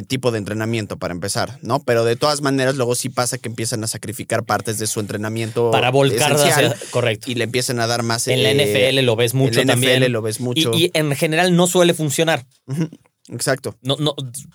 [0.00, 1.82] tipo de entrenamiento, para empezar, ¿no?
[1.84, 5.70] Pero de todas maneras, luego sí pasa que empiezan a sacrificar partes de su entrenamiento.
[5.70, 6.74] Para volcar hacia.
[6.90, 7.30] Correcto.
[7.30, 8.26] Y le empiezan a dar más.
[8.28, 10.72] En la NFL lo ves mucho en la NFL lo ves mucho.
[10.74, 12.46] Y, en general no suele funcionar.
[13.28, 13.76] Exacto.
[13.82, 14.14] No, no,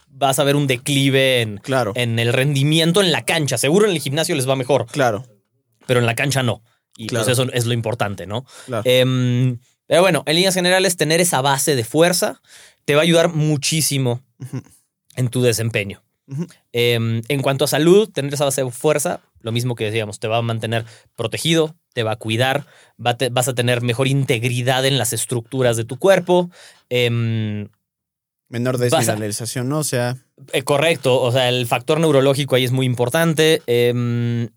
[0.10, 1.94] vas a ver un declive en, claro.
[1.96, 3.58] en el rendimiento en la cancha.
[3.58, 4.88] Seguro en el gimnasio les va mejor.
[4.88, 5.26] Claro.
[5.86, 6.64] Pero en la cancha no.
[6.98, 8.46] Y pues eso es lo importante, ¿no?
[8.84, 12.42] Em, pero bueno, en líneas generales, tener esa base de fuerza
[12.86, 14.24] te va a ayudar muchísimo
[15.16, 16.04] en tu desempeño.
[16.74, 20.28] Em, en cuanto a salud, tener esa base de fuerza, lo mismo que decíamos, te
[20.28, 22.66] va a mantener protegido, te va a cuidar,
[22.98, 26.50] vas a tener mejor integridad en las estructuras de tu cuerpo.
[26.90, 27.70] Eh,
[28.50, 29.80] Menor desmineralización, ¿no?
[29.80, 30.18] O sea.
[30.54, 31.22] Eh, correcto.
[31.22, 33.62] O sea, el factor neurológico ahí es muy importante.
[33.68, 34.50] Em,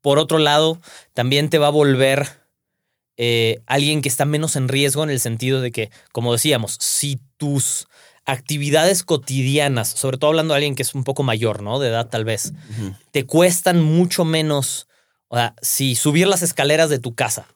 [0.00, 0.80] por otro lado,
[1.14, 2.28] también te va a volver
[3.16, 7.18] eh, alguien que está menos en riesgo en el sentido de que, como decíamos, si
[7.36, 7.86] tus
[8.24, 11.78] actividades cotidianas, sobre todo hablando de alguien que es un poco mayor, ¿no?
[11.78, 12.52] De edad tal vez,
[13.10, 14.86] te cuestan mucho menos,
[15.28, 17.46] o sea, si subir las escaleras de tu casa,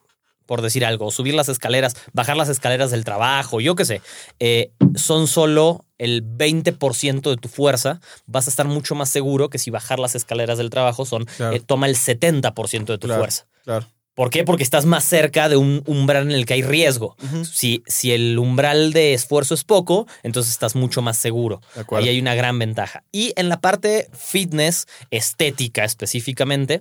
[0.45, 4.01] por decir algo, subir las escaleras, bajar las escaleras del trabajo, yo qué sé,
[4.39, 9.57] eh, son solo el 20% de tu fuerza, vas a estar mucho más seguro que
[9.57, 11.55] si bajar las escaleras del trabajo son, Claro.
[11.55, 13.21] eh, toma el 70% de tu Claro.
[13.21, 13.45] fuerza.
[13.63, 13.87] Claro.
[14.13, 14.45] ¿Por qué?
[14.45, 17.17] Porque estás más cerca de un umbral en el que hay riesgo.
[17.51, 21.59] Si, si el umbral de esfuerzo es poco, entonces estás mucho más seguro.
[21.91, 23.03] Ahí hay una gran ventaja.
[23.11, 26.79] Y en la parte fitness, estética específicamente,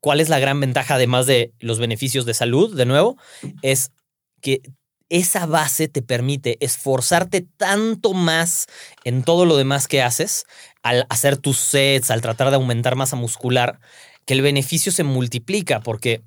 [0.00, 2.76] ¿cuál es la gran ventaja además de los beneficios de salud?
[2.76, 3.16] De nuevo,
[3.62, 3.92] es
[4.40, 4.60] que
[5.08, 8.66] esa base te permite esforzarte tanto más
[9.04, 10.44] en todo lo demás que haces,
[10.82, 13.78] al hacer tus sets, al tratar de aumentar masa muscular,
[14.24, 16.22] que el beneficio se multiplica porque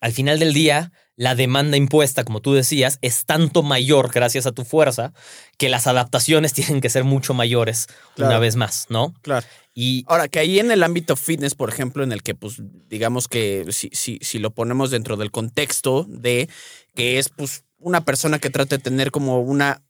[0.00, 4.52] al final del día, la demanda impuesta, como tú decías, es tanto mayor gracias a
[4.52, 5.12] tu fuerza
[5.58, 8.30] que las adaptaciones tienen que ser mucho mayores Claro.
[8.30, 9.12] una vez más, ¿no?
[9.22, 9.46] Claro.
[9.82, 12.56] Y Ahora, que ahí en el ámbito fitness, por ejemplo, en el que, pues,
[12.90, 16.50] digamos que si, si, si lo ponemos dentro del contexto de
[16.94, 19.82] que es, pues, una persona que trata de tener como una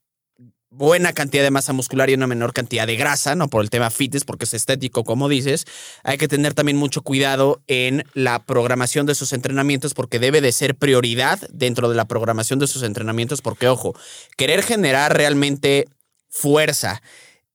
[0.71, 3.49] buena cantidad de masa muscular y una menor cantidad de grasa, ¿no?
[3.49, 5.65] Por el tema fitness, porque es estético, como dices,
[6.05, 10.53] hay que tener también mucho cuidado en la programación de sus entrenamientos, porque debe de
[10.53, 13.97] ser prioridad dentro de la programación de sus entrenamientos, porque, ojo,
[14.37, 15.89] querer generar realmente
[16.29, 17.03] fuerza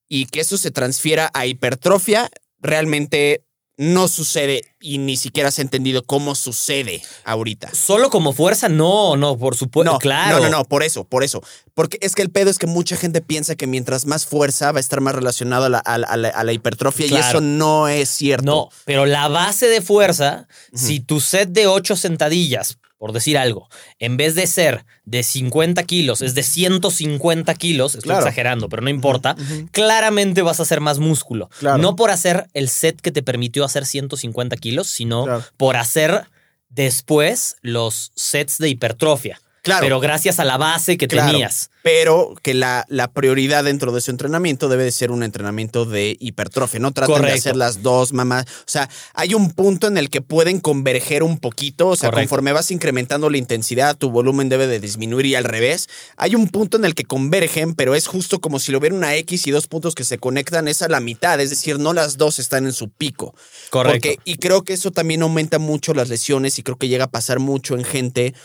[0.08, 2.30] y que eso se transfiera a hipertrofia,
[2.70, 3.44] realmente
[3.78, 7.72] no sucede y ni siquiera se ha entendido cómo sucede ahorita.
[7.76, 10.38] solo como fuerza, no, no, por supuesto, No, claro.
[10.38, 11.44] no, no, no, por eso, por eso.
[11.74, 14.78] Porque es que el pedo es que mucha gente piensa que mientras más fuerza va
[14.78, 17.28] a estar más relacionado a la, a la- a la- a la hipertrofia y Claro.
[17.40, 18.46] eso no es cierto.
[18.46, 23.68] No, pero la base de fuerza, si tu set de 8 sentadillas, por decir algo,
[24.00, 28.20] en vez de ser de 50 kilos, es de 150 kilos, estoy Claro.
[28.22, 29.36] exagerando, pero no importa,
[29.72, 31.50] claramente vas a hacer más músculo.
[31.60, 31.78] Claro.
[31.82, 35.44] No por hacer el set que te permitió hacer 150 kilos, sino Claro.
[35.58, 36.26] por hacer
[36.70, 39.40] después los sets de hipertrofia.
[39.66, 39.82] Claro.
[39.82, 41.72] Pero gracias a la base que Claro, tenías.
[41.82, 46.18] Pero que la, la prioridad dentro de su entrenamiento debe de ser un entrenamiento de
[46.20, 46.80] hipertrofia.
[46.80, 48.46] No traten de hacer las dos, mamá.
[48.48, 51.88] O sea, hay un punto en el que pueden converger un poquito.
[51.88, 52.30] O sea, Correcto.
[52.30, 55.90] conforme vas incrementando la intensidad, tu volumen debe de disminuir y al revés.
[56.16, 59.16] Hay un punto en el que convergen, pero es justo como si lo hubiera una
[59.16, 60.68] X y dos puntos que se conectan.
[60.68, 61.40] Es a la mitad.
[61.40, 63.34] Es decir, no las dos están en su pico.
[63.72, 64.10] Correcto.
[64.10, 67.12] Porque, y creo que eso también aumenta mucho las lesiones y creo que llega a
[67.12, 68.36] pasar mucho en gente.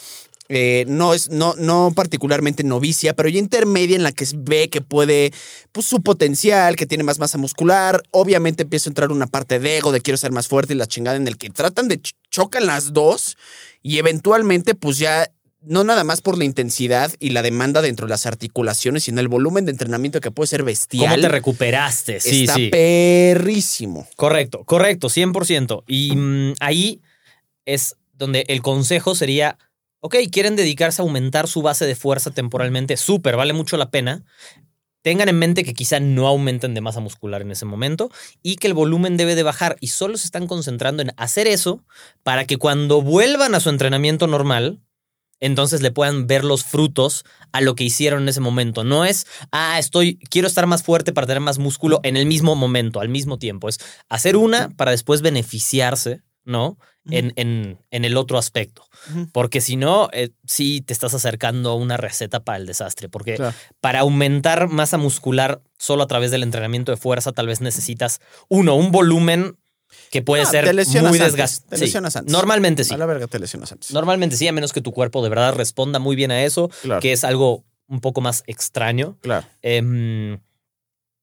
[0.52, 4.80] Eh, no es no, no particularmente novicia, pero ya intermedia en la que ve que
[4.80, 5.32] puede,
[5.70, 8.02] pues su potencial, que tiene más masa muscular.
[8.10, 10.86] Obviamente empieza a entrar una parte de ego, de quiero ser más fuerte y la
[10.88, 13.36] chingada en el que tratan de ch- chocan las dos
[13.80, 15.30] y eventualmente, pues ya
[15.62, 19.28] no nada más por la intensidad y la demanda dentro de las articulaciones, sino el
[19.28, 21.10] volumen de entrenamiento que puede ser bestial.
[21.10, 22.18] ¿Cómo te recuperaste?
[22.18, 22.70] Sí, está sí.
[22.70, 24.08] perrísimo.
[24.16, 25.84] Correcto, correcto, 100%.
[25.86, 27.00] Y mm, ahí
[27.66, 29.58] es donde el consejo sería,
[30.00, 34.24] ok, quieren dedicarse a aumentar su base de fuerza temporalmente, súper, vale mucho la pena.
[35.02, 38.10] Tengan en mente que quizá no aumenten de masa muscular en ese momento
[38.42, 41.82] y que el volumen debe de bajar y solo se están concentrando en hacer eso
[42.22, 44.82] para que cuando vuelvan a su entrenamiento normal,
[45.40, 48.84] entonces le puedan ver los frutos a lo que hicieron en ese momento.
[48.84, 52.54] No es, ah, estoy, quiero estar más fuerte para tener más músculo en el mismo
[52.54, 53.68] momento, al mismo tiempo.
[53.68, 53.78] Es
[54.10, 56.78] hacer una para después beneficiarse, ¿no?
[57.10, 58.84] En, en- en el otro aspecto.
[59.32, 63.08] Porque si no, eh, sí te estás acercando a una receta para el desastre.
[63.08, 63.54] Porque Claro.
[63.80, 68.74] para aumentar masa muscular solo a través del entrenamiento de fuerza, tal vez necesitas, uno,
[68.76, 69.56] un volumen
[70.10, 70.64] que puede ser
[71.02, 71.76] muy desgastante.
[71.76, 72.32] te lesionas antes.
[72.32, 72.94] Normalmente sí.
[72.94, 73.92] A la verga te lesionas antes.
[73.92, 77.00] Normalmente sí, a menos que tu cuerpo de verdad responda muy bien a eso, Claro.
[77.00, 79.18] que es algo un poco más extraño.
[79.20, 79.46] Claro.
[79.62, 80.38] Em,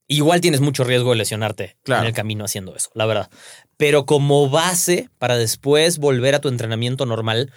[0.08, 2.02] igual tienes mucho riesgo de lesionarte Claro.
[2.04, 3.30] en el camino haciendo eso, la verdad.
[3.78, 7.52] Pero como base para después volver a tu entrenamiento normal,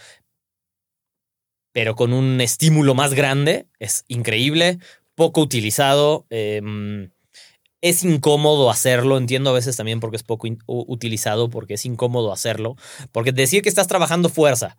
[1.73, 4.79] pero con un estímulo más grande, es increíble,
[5.15, 6.27] poco utilizado.
[6.31, 7.11] em,
[7.83, 12.77] es incómodo hacerlo, entiendo a veces también porque es poco utilizado, porque es incómodo hacerlo.
[13.11, 14.77] Porque decir que estás trabajando fuerza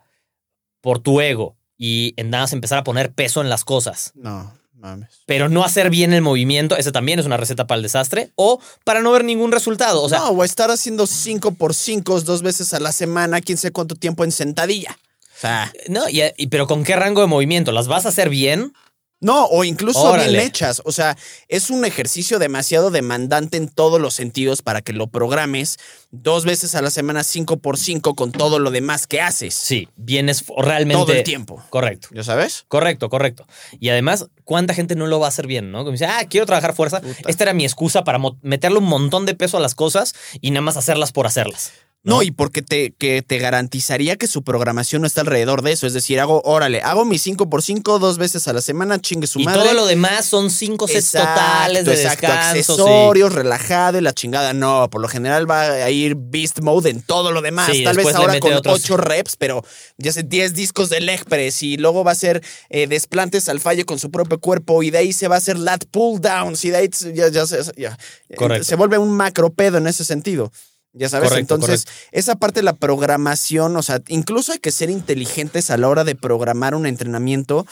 [0.82, 4.54] por tu ego y en nada más empezar a poner peso en las cosas, No,
[4.82, 5.10] mames.
[5.26, 8.60] pero no hacer bien el movimiento, ese también es una receta para el desastre, o
[8.84, 10.02] para no ver ningún resultado.
[10.04, 13.58] O sea, no, o estar haciendo 5 por 5 dos veces a la semana, quién
[13.58, 14.98] sabe cuánto tiempo en sentadilla.
[15.38, 17.72] O sea, no, y, y- pero ¿con qué rango de movimiento?
[17.72, 18.74] ¿Las vas a hacer bien?
[19.22, 20.32] No, o incluso Órale.
[20.32, 20.82] bien hechas.
[20.84, 21.16] O sea,
[21.48, 25.78] es un ejercicio demasiado demandante en todos los sentidos para que lo programes
[26.10, 29.54] dos veces a la semana, cinco por cinco, con todo lo demás que haces.
[29.54, 31.04] Sí, vienes realmente.
[31.04, 31.64] Todo el tiempo.
[31.70, 32.08] Correcto.
[32.12, 32.66] ¿Ya sabes?
[32.68, 33.46] Correcto, correcto.
[33.80, 35.80] Y además, ¿cuánta gente no lo va a hacer bien, no?
[35.80, 37.00] Como dice, ah, quiero trabajar fuerza.
[37.00, 37.30] Puta.
[37.30, 40.62] Esta era mi excusa para meterle un montón de peso a las cosas y nada
[40.62, 41.72] más hacerlas por hacerlas.
[42.04, 42.24] No, ¿no?
[42.24, 45.86] y porque te, que te garantizaría que su programación no está alrededor de eso.
[45.86, 49.28] Es decir, hago, órale, hago mi 5 por 5 dos veces a la semana, chingue
[49.28, 49.62] su Y madre.
[49.62, 52.54] todo lo demás son cinco sets totales de exacto, descanso.
[52.54, 52.82] sí.
[52.82, 54.54] accesorios, relajado y la chingada.
[54.54, 57.70] No, por lo general va a ir beast mode en todo lo demás.
[57.72, 59.64] Sí, Tal vez ahora con otros- 8 reps, pero
[59.98, 63.60] ya sé 10 discos de leg press y luego va a ser eh, desplantes al
[63.60, 66.66] fallo con su propio cuerpo y de ahí se va a hacer lat pull downs
[66.66, 67.98] y de ahí ya, ya,
[68.36, 68.64] Correcto.
[68.66, 70.52] se vuelve un macropedo en ese sentido.
[70.94, 74.90] Ya sabes, Correcto, entonces esa parte de la programación, o sea, incluso hay que ser
[74.90, 77.66] inteligentes a la hora de programar un entrenamiento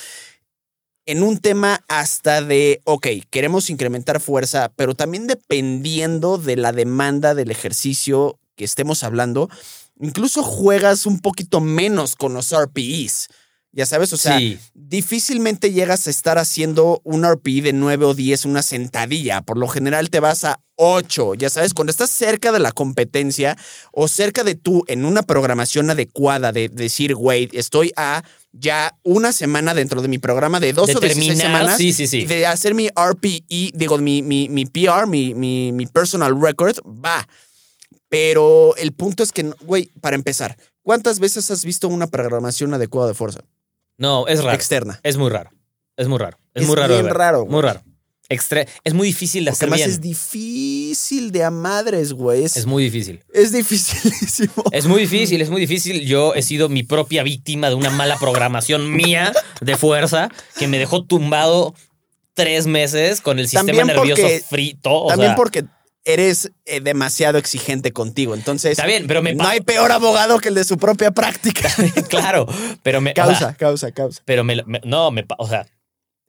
[1.06, 7.34] en un tema hasta de, ok, queremos incrementar fuerza, pero también dependiendo de la demanda
[7.34, 9.50] del ejercicio que estemos hablando,
[10.00, 13.30] incluso juegas un poquito menos con los RPEs.
[13.72, 14.58] Ya sabes, o sea, Sí.
[14.74, 19.42] difícilmente llegas a estar haciendo un RPE de 9 o 10, una sentadilla.
[19.42, 21.36] Por lo general te vas a 8.
[21.36, 23.56] Ya sabes, cuando estás cerca de la competencia
[23.92, 29.32] o cerca de tú en una programación adecuada de decir, güey, estoy a ya una
[29.32, 31.78] semana dentro de mi programa de dos De o 16 terminar, semanas.
[31.78, 32.26] sí, sí, sí.
[32.26, 37.28] de hacer mi RPE, digo, mi, mi, mi PR, mi, mi, mi personal record, va.
[38.10, 43.10] Pero el punto es que, güey, para empezar, ¿cuántas veces has visto una programación adecuada
[43.10, 43.42] de fuerza?
[44.00, 44.56] No, es raro.
[44.56, 45.00] Externa.
[45.04, 45.52] Es muy raro.
[45.98, 46.38] Es muy raro.
[46.56, 46.88] Es, Es muy raro.
[46.96, 47.18] de bien ver.
[47.18, 47.46] raro.
[47.46, 47.84] Muy raro.
[48.30, 49.90] Extre- es muy difícil de Porque hacer además bien.
[49.90, 52.44] es difícil de a madres, güey.
[52.44, 53.24] Es, Es muy difícil.
[53.34, 54.64] es dificilísimo.
[54.72, 56.06] Es muy difícil, es muy difícil.
[56.06, 60.78] Yo he sido mi propia víctima de una mala programación mía de fuerza que me
[60.78, 61.74] dejó tumbado
[62.36, 64.92] tres meses con el sistema También nervioso porque- frito.
[64.94, 65.66] o También sea, porque
[66.06, 68.34] eres eh, demasiado exigente contigo.
[68.36, 71.70] Entonces, Está bien, pero me no hay peor abogado que el de su propia práctica.
[72.10, 72.48] claro,
[72.84, 73.12] pero me.
[73.12, 74.22] o causa, sea, causa, causa.
[74.26, 75.26] pero me, me- No, me.
[75.38, 75.68] O sea,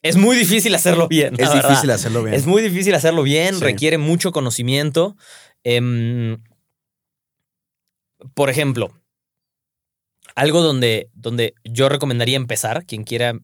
[0.03, 1.35] es muy difícil hacerlo bien.
[1.39, 1.69] Es verdad.
[1.69, 2.35] difícil hacerlo bien.
[2.35, 3.61] Es muy difícil hacerlo bien, Sí.
[3.65, 5.17] requiere mucho conocimiento.
[5.63, 6.39] Em,
[8.35, 8.93] por ejemplo,
[10.35, 13.35] algo donde, donde yo recomendaría empezar, quien quiera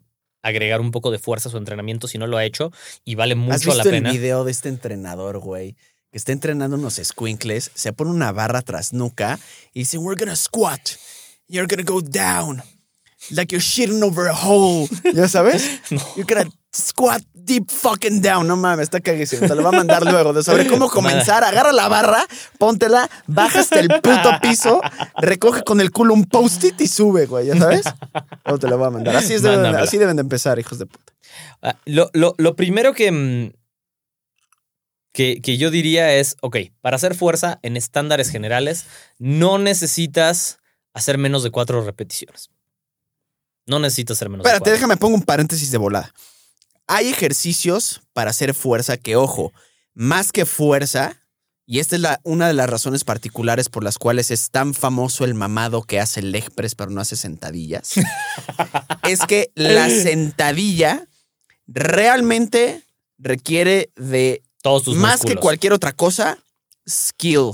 [0.43, 2.71] agregar un poco de fuerza a su entrenamiento si no lo ha hecho
[3.05, 4.13] y vale ¿Has mucho visto la el pena.
[4.13, 5.77] video de este entrenador, güey?
[6.17, 9.39] Que está entrenando unos squinkles, se pone una barra tras nuca
[9.75, 10.81] y dice, we're gonna squat.
[11.47, 12.63] You're gonna go down.
[13.33, 14.89] Like you're shitting over a hole.
[15.13, 15.63] ¿Ya sabes?
[16.17, 18.47] You're gonna squat deep fucking down.
[18.49, 19.47] No mames, está caguísimo.
[19.47, 20.33] Te lo va a mandar luego.
[20.33, 21.45] De sobre cómo comenzar.
[21.45, 22.25] Agarra la barra,
[22.59, 24.81] póntela, baja hasta el puto piso,
[25.19, 27.49] recoge con el culo un post-it y sube, güey.
[27.49, 27.85] ¿Ya sabes?
[28.47, 29.17] Luego te lo va a mandar.
[29.17, 31.13] Así, es deben- así deben de empezar, hijos de puta.
[31.61, 33.53] Ah, Lo, lo- lo primero que, mm,
[35.17, 38.85] que, que yo diría es, ok, para hacer fuerza en estándares generales,
[39.19, 40.59] no necesitas
[40.93, 42.51] hacer menos de cuatro repeticiones.
[43.65, 44.75] No necesitas hacer menos de Espérate, cuatro.
[44.75, 46.13] déjame pongo un paréntesis de volada.
[46.87, 49.55] Hay ejercicios para hacer fuerza que, ojo,
[49.95, 51.17] más que fuerza,
[51.65, 55.25] y esta es la, una de las razones particulares por las cuales es tan famoso
[55.25, 57.95] el mamado que hace leg press pero no hace sentadillas,
[59.09, 61.09] es que la sentadilla
[61.67, 62.83] realmente
[63.17, 66.39] requiere de Todos tus más que cualquier otra cosa,
[66.89, 67.53] skill,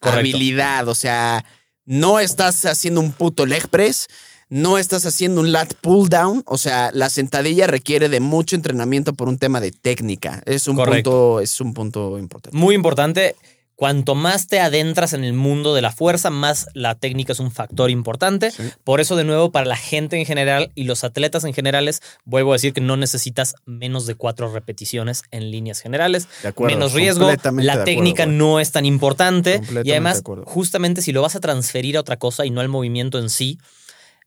[0.00, 0.20] Correcto.
[0.20, 0.88] habilidad.
[0.88, 1.44] O sea,
[1.84, 4.08] no estás haciendo un puto leg press,
[4.48, 6.42] no estás haciendo un lat pull down.
[6.46, 10.42] O sea, la sentadilla requiere de mucho entrenamiento por un tema de técnica.
[10.46, 11.10] Es un Correcto.
[11.10, 12.56] punto, es un punto importante.
[12.56, 13.36] Muy importante.
[13.76, 17.50] Cuanto más te adentras en el mundo de la fuerza, más la técnica es un
[17.50, 18.50] factor importante.
[18.50, 18.62] Sí.
[18.84, 22.52] Por eso, de nuevo, para la gente en general y los atletas en generales, vuelvo
[22.52, 26.26] a decir que no necesitas menos de cuatro repeticiones en líneas generales.
[26.42, 29.60] De acuerdo, menos riesgo, la técnica no es tan importante.
[29.84, 33.18] Y además, justamente si lo vas a transferir a otra cosa y no al movimiento
[33.18, 33.58] en sí,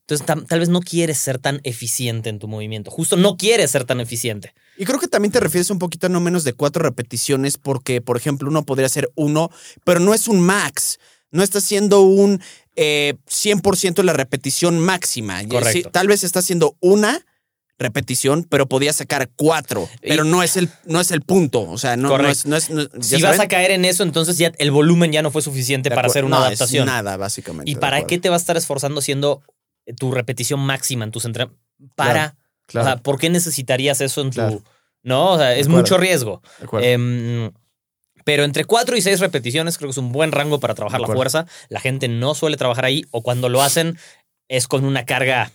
[0.02, 2.90] entonces tal vez no quieres ser tan eficiente en tu movimiento.
[2.90, 4.54] Justo no quieres ser tan eficiente.
[4.80, 8.00] Y creo que también te refieres un poquito a no menos de cuatro repeticiones porque,
[8.00, 9.52] por ejemplo, uno podría hacer uno,
[9.84, 11.00] pero no es un max.
[11.32, 12.42] No está haciendo un
[12.78, 15.46] eh, 100% la repetición máxima.
[15.48, 15.72] Correcto.
[15.72, 17.26] sí, tal vez está haciendo una
[17.78, 19.90] repetición, pero podía sacar cuatro.
[20.02, 21.62] Pero no es el, no es el punto.
[21.62, 22.46] O sea, no, no es...
[22.46, 25.22] No es no- ¿ya Si vas a caer en eso, entonces ya el volumen ya
[25.22, 26.86] no fue suficiente para hacer una No, es adaptación.
[26.86, 27.70] nada, básicamente.
[27.70, 29.42] ¿Y para qué te vas a estar esforzando haciendo
[29.98, 31.66] tu repetición máxima en tus entrenamientos?
[31.96, 32.12] Para.
[32.14, 32.36] Claro,
[32.70, 34.36] O sea, ¿por qué necesitarías eso en tu.
[34.36, 34.62] Claro.
[35.04, 36.42] No, o sea, es mucho riesgo.
[36.60, 36.86] de acuerdo.
[36.88, 37.52] Em,
[38.26, 41.08] pero entre 4 y 6 repeticiones creo que es un buen rango para trabajar la
[41.08, 41.46] fuerza.
[41.70, 43.98] La gente no suele trabajar ahí o cuando lo hacen
[44.50, 45.52] es con una carga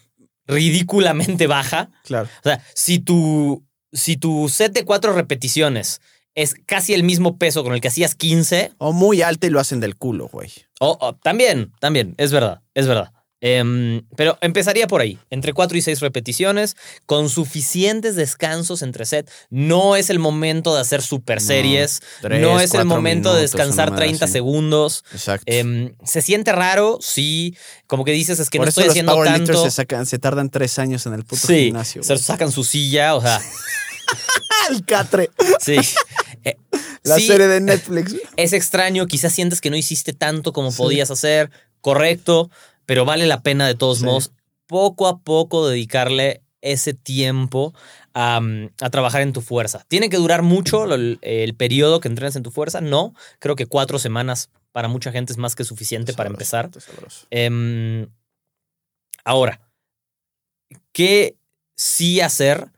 [0.47, 1.91] ridículamente baja.
[2.05, 2.29] claro.
[2.41, 6.01] O sea, si tu si tu set de cuatro repeticiones
[6.35, 9.61] es casi el mismo peso con el que hacías 15, O muy alta y lo
[9.61, 10.51] hacen del culo, güey.
[10.81, 13.13] o- o- también, también, es verdad, es verdad.
[13.47, 19.31] Em, pero empezaría por ahí, entre 4 y 6 repeticiones, con suficientes descansos entre set.
[19.51, 23.41] No es el momento de hacer super No, series, tres, no es el momento de
[23.43, 24.33] minutos, descansar una madre 30 así.
[24.33, 25.05] segundos.
[25.13, 25.45] Exacto.
[25.47, 27.55] Em, se siente raro, sí,
[27.87, 29.63] como que dices, es que Por no eso estoy haciendo tanto.
[29.63, 32.03] se, sacan, se tardan tres años en el puto Sí, gimnasio.
[32.03, 33.43] se sacan su silla, o sea,
[34.71, 35.31] el catre.
[35.61, 35.77] sí.
[36.47, 36.59] Eh,
[37.05, 38.15] La sí, serie de Netflix.
[38.37, 42.51] es extraño, quizás sientes que no hiciste tanto como podías hacer, correcto,
[42.87, 44.05] pero vale la pena de todos Sí.
[44.05, 44.33] modos
[44.67, 47.75] poco a poco dedicarle ese tiempo
[48.15, 48.41] a,
[48.81, 49.85] a trabajar en tu fuerza.
[49.89, 52.81] ¿Tiene que durar mucho el, el periodo que entrenes en tu fuerza?
[52.81, 56.71] No, creo que cuatro semanas para mucha gente es más que suficiente para empezar.
[57.31, 58.09] Em,
[59.25, 59.61] ahora,
[60.93, 61.37] ¿qué
[61.77, 62.71] sí hacer?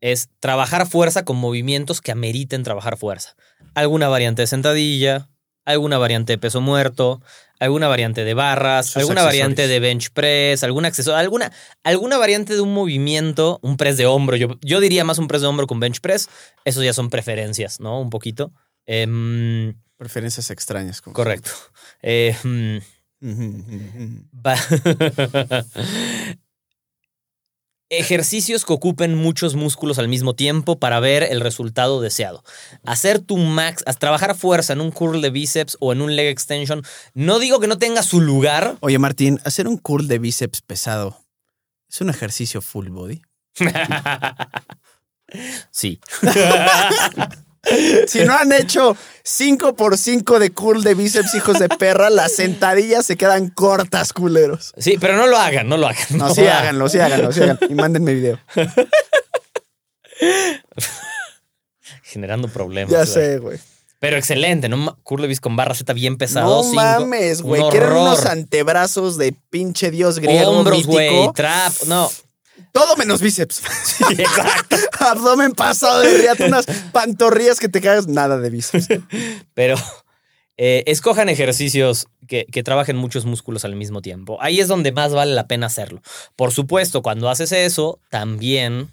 [0.00, 3.34] Es trabajar fuerza con movimientos que ameriten trabajar fuerza.
[3.74, 5.28] Alguna variante de sentadilla,
[5.66, 7.20] alguna variante de peso muerto,
[7.60, 11.52] alguna variante de barras, Sus alguna variante de bench press, algún accesorio, alguna,
[11.84, 14.36] alguna variante de un movimiento, un press de hombro.
[14.36, 16.28] Yo, yo diría más un press de hombro con bench press.
[16.64, 18.00] Esos ya son preferencias, ¿no?
[18.00, 18.52] Un poquito.
[18.86, 21.02] Em, Preferencias extrañas.
[21.02, 21.50] como correcto.
[22.02, 22.86] Eh, mm, siempre.
[23.22, 24.24] Ujú, ujú, ujú.
[24.46, 25.64] Va-
[27.98, 32.42] Ejercicios que ocupen muchos músculos al mismo tiempo para ver el resultado deseado.
[32.84, 36.26] Hacer tu max, a- trabajar fuerza en un curl de bíceps o en un leg
[36.28, 36.82] extension.
[37.14, 38.76] No digo que no tenga su lugar.
[38.80, 41.18] Oye, Martín, hacer un curl de bíceps pesado
[41.88, 43.22] es un ejercicio full body.
[45.72, 45.98] Sí.
[48.06, 52.32] Si no han hecho 5 por 5 de curl de bíceps, hijos de perra, las
[52.32, 54.72] sentadillas se quedan cortas, culeros.
[54.78, 56.06] Sí, pero no lo hagan, no lo hagan.
[56.10, 57.66] No, No, sí háganlo, sí háganlo, sí háganlo.
[57.68, 58.38] Y mándenme video.
[62.02, 62.90] Generando problemas.
[62.92, 63.58] Ya sé, güey.
[63.98, 64.76] Pero excelente, ¿no?
[64.76, 66.56] Ma- Curl de bíceps con barra Z bien pesado.
[66.58, 66.76] No cinco.
[66.76, 67.62] mames, Un güey.
[67.70, 71.72] Quieren unos antebrazos de pinche dios griego Hombros, güey, trap.
[71.86, 72.10] No.
[72.72, 73.62] Todo menos bíceps.
[74.10, 74.76] Exacto.
[75.00, 78.06] Abdomen pasado de riata, unas pantorrillas que te cagas.
[78.06, 78.88] Nada de bíceps.
[79.54, 79.76] Pero
[80.56, 84.38] eh, escojan ejercicios que, que trabajen muchos músculos al mismo tiempo.
[84.40, 86.02] Ahí es donde más vale la pena hacerlo.
[86.34, 88.90] Por supuesto, cuando haces eso, también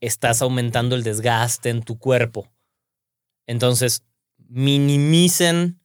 [0.00, 2.50] estás aumentando el desgaste en tu cuerpo.
[3.46, 4.02] Entonces,
[4.48, 5.80] minimicen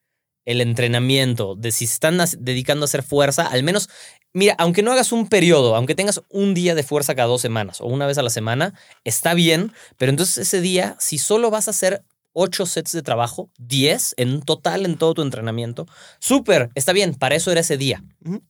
[0.46, 3.90] el entrenamiento de si están dedicando a hacer fuerza, al menos,
[4.38, 7.82] mira, aunque no hagas un periodo, aunque tengas un día de fuerza cada dos semanas
[7.82, 11.68] o una vez a la semana, está bien, pero entonces ese día, si solo vas
[11.68, 15.88] a hacer 8 sets de trabajo, 10 en total en todo tu entrenamiento,
[16.20, 18.04] súper, está bien, para eso era ese día,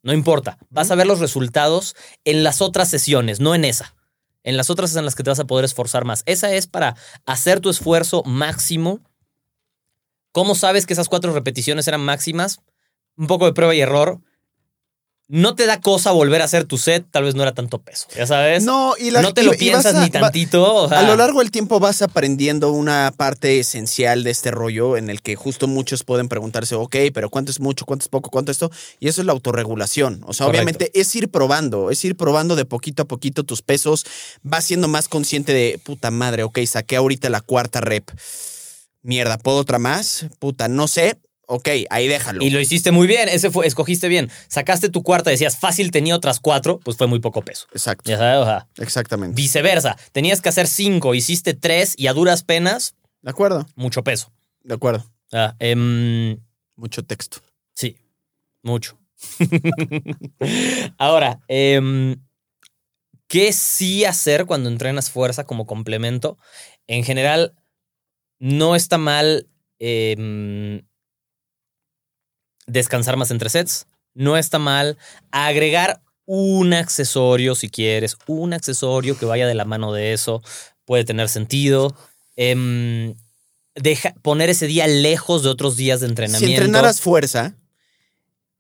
[0.04, 3.96] no importa, vas a ver los resultados en las otras sesiones, no en esa.
[4.44, 6.24] En las otras es en las que te vas a poder esforzar más.
[6.26, 9.02] Esa es para hacer tu esfuerzo máximo.
[10.32, 12.62] ¿Cómo sabes que esas cuatro repeticiones eran máximas?
[13.18, 14.22] Un poco de prueba y error.
[15.30, 18.08] No te da cosa volver a hacer tu set, tal vez no era tanto peso,
[18.16, 18.64] ya sabes.
[18.64, 20.74] No, y la no te lo y piensas a- ni va- tantito.
[20.74, 24.96] o sea, A lo largo del tiempo vas aprendiendo una parte esencial de este rollo
[24.96, 27.84] en el que justo muchos pueden preguntarse, ok, pero ¿cuánto es mucho?
[27.86, 28.30] ¿Cuánto es poco?
[28.30, 28.72] ¿Cuánto esto?
[29.02, 30.22] Y eso es la autorregulación.
[30.26, 30.64] O sea, Correcto.
[30.64, 34.06] obviamente es ir probando, es ir probando de poquito a poquito tus pesos,
[34.44, 38.10] vas siendo más consciente de, puta madre, ok, saqué ahorita la cuarta rep.
[39.02, 40.26] Mierda, ¿puedo otra más?
[40.40, 41.18] Puta, no sé.
[41.50, 42.44] Ok, ahí déjalo.
[42.44, 44.30] Y lo hiciste muy bien, ese fue, escogiste bien.
[44.50, 47.68] Sacaste tu cuarta, decías fácil, tenía otras cuatro, pues fue muy poco peso.
[47.72, 49.36] Exacto, Ya sabes, o sea, exactamente.
[49.36, 49.98] viceversa.
[50.12, 54.32] Tenías que hacer cinco, hiciste tres y a duras penas, De acuerdo, mucho peso.
[54.64, 55.06] de acuerdo.
[55.32, 56.38] Ah, em,
[56.76, 57.38] Mucho texto.
[57.74, 57.98] sí,
[58.62, 59.00] mucho.
[60.98, 62.18] Ahora, em,
[63.28, 66.38] ¿qué sí hacer cuando entrenas fuerza como complemento?
[66.88, 67.56] En general,
[68.40, 69.48] no está mal
[69.80, 70.82] em,
[72.68, 73.88] descansar más entre sets.
[74.14, 74.98] No está mal
[75.32, 80.44] agregar un accesorio si quieres, un accesorio que vaya de la mano de eso.
[80.86, 81.96] Puede tener sentido.
[82.36, 83.16] Em,
[83.76, 86.48] deja, poner ese día lejos de otros días de entrenamiento.
[86.48, 87.56] Si entrenaras fuerza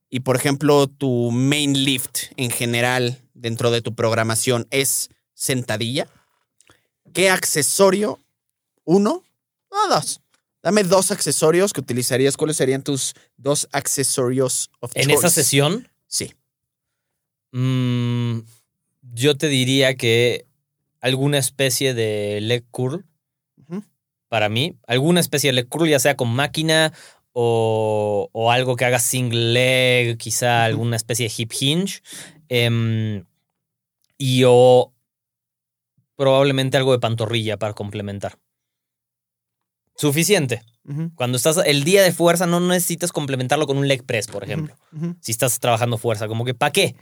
[0.10, 6.08] y, por ejemplo, tu main lift en general dentro de tu programación es sentadilla,
[7.14, 8.20] ¿qué accesorio?
[8.86, 9.24] ¿Uno
[9.70, 10.22] o dos?
[10.68, 12.36] Dame dos accesorios que utilizarías.
[12.36, 15.16] ¿Cuáles serían tus dos accesorios of en choice?
[15.20, 16.34] esa sesión, Sí.
[17.54, 18.40] mm,
[19.14, 20.46] yo te diría que
[21.00, 23.06] alguna especie de leg curl
[24.28, 24.76] para mí.
[24.88, 26.92] Alguna especie de leg curl, ya sea con máquina
[27.32, 32.02] o, o algo que haga single leg, quizá alguna especie de hip hinge.
[32.50, 33.24] Em,
[34.18, 34.92] y o
[36.18, 38.38] probablemente algo de pantorrilla para complementar.
[39.98, 40.62] Suficiente.
[41.16, 44.74] Cuando estás el día de fuerza no necesitas complementarlo con un leg press, por ejemplo.
[45.20, 46.96] Si estás trabajando fuerza, como que ¿para qué?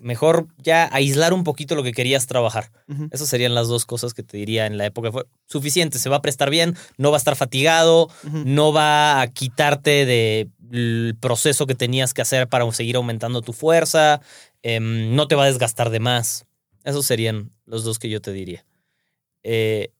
[0.00, 2.70] Mejor ya aislar un poquito lo que querías trabajar.
[3.10, 5.10] Esas serían las dos cosas que te diría en la época.
[5.10, 9.26] Fue suficiente, se va a prestar bien, no va a estar fatigado, no va a
[9.26, 14.20] quitarte del proceso que tenías que hacer para seguir aumentando tu fuerza,
[14.62, 16.46] em, no te va a desgastar de más.
[16.84, 18.64] Esos serían los dos que yo te diría.
[19.42, 19.90] Eh,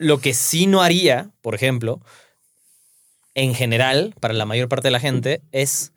[0.00, 2.00] lo que sí no haría, por ejemplo,
[3.34, 5.92] en general, para la mayor parte de la gente, es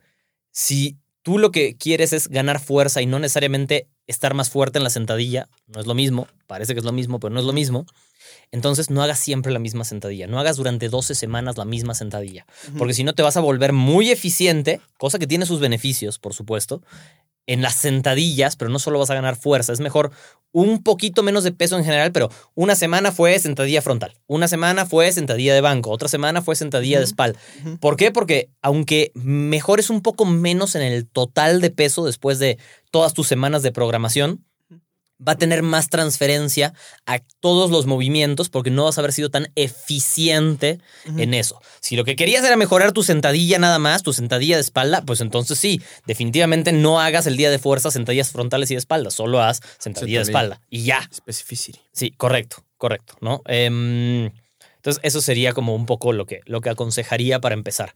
[0.52, 4.84] si tú lo que quieres es ganar fuerza y no necesariamente estar más fuerte en
[4.84, 7.54] la sentadilla, no es lo mismo, parece que es lo mismo, pero no es lo
[7.54, 7.86] mismo,
[8.52, 12.46] entonces no hagas siempre la misma sentadilla, no hagas durante 12 semanas la misma sentadilla,
[12.78, 16.34] porque si no te vas a volver muy eficiente, cosa que tiene sus beneficios, por
[16.34, 16.82] supuesto,
[17.46, 20.12] en las sentadillas, pero no solo vas a ganar fuerza, es mejor
[20.52, 24.86] un poquito menos de peso en general, pero una semana fue sentadilla frontal, una semana
[24.86, 27.40] fue sentadilla de banco, otra semana fue sentadilla de espalda.
[27.82, 28.12] ¿Por qué?
[28.12, 32.60] Porque aunque mejores un poco menos en el total de peso después de
[32.92, 34.46] todas tus semanas de programación,
[35.28, 36.74] va a tener más transferencia
[37.06, 41.62] a todos los movimientos porque no vas a haber sido tan eficiente en eso.
[41.80, 45.22] Si lo que querías era mejorar tu sentadilla nada más, tu sentadilla de espalda, pues
[45.22, 49.42] entonces sí, definitivamente no hagas el día de fuerza sentadillas frontales y de espalda, solo
[49.42, 51.10] haz sentadilla de espalda y ya.
[51.14, 51.80] Specificity.
[51.92, 53.42] Sí, correcto, correcto, ¿no?
[53.46, 54.32] Em,
[54.84, 57.94] entonces, eso sería como un poco lo que, lo que aconsejaría para empezar.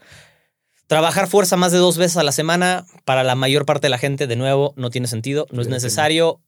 [0.88, 3.97] Trabajar fuerza más de dos veces a la semana, para la mayor parte de la
[3.97, 6.39] gente, de nuevo, no tiene sentido, no es necesario,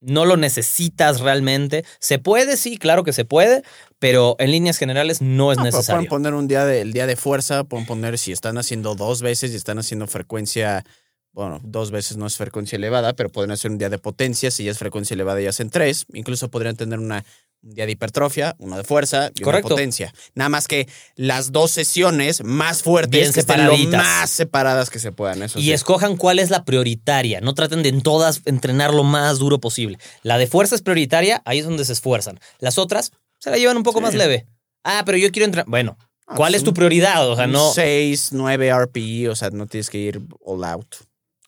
[0.00, 1.84] no lo necesitas realmente.
[1.98, 3.62] Se puede, sí, claro que se puede,
[3.98, 6.08] pero en líneas generales no es No, pero necesario.
[6.08, 9.22] Pueden poner un día de, el día de fuerza, pueden poner si están haciendo dos
[9.22, 10.84] veces y están haciendo frecuencia,
[11.32, 14.64] bueno, dos veces no es frecuencia elevada, pero pueden hacer un día de potencia, si
[14.64, 17.24] ya es frecuencia elevada y hacen tres, incluso podrían tener una,
[17.62, 19.68] un día de hipertrofia, uno de fuerza y Correcto.
[19.68, 20.12] una potencia.
[20.34, 24.02] Nada más que las dos sesiones más fuertes Bien que estén lo separaditas.
[24.04, 25.42] más separadas que se puedan.
[25.42, 25.72] Eso Y sí.
[25.72, 27.40] escojan cuál es la prioritaria.
[27.40, 29.98] No traten de en todas entrenar lo más duro posible.
[30.22, 32.40] La de fuerza es prioritaria, ahí es donde se esfuerzan.
[32.58, 34.04] Las otras se la llevan un poco Sí.
[34.06, 34.46] más leve.
[34.82, 35.64] Ah, pero yo quiero entrar.
[35.68, 37.28] Bueno, Ah, ¿cuál pues es tu prioridad?
[37.28, 37.72] O sea, no.
[37.72, 40.86] 6, 9 RPI, o sea, no tienes que ir all out.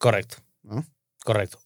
[0.02, 0.38] Correcto.
[0.64, 0.84] ¿no?
[1.24, 1.60] Correcto.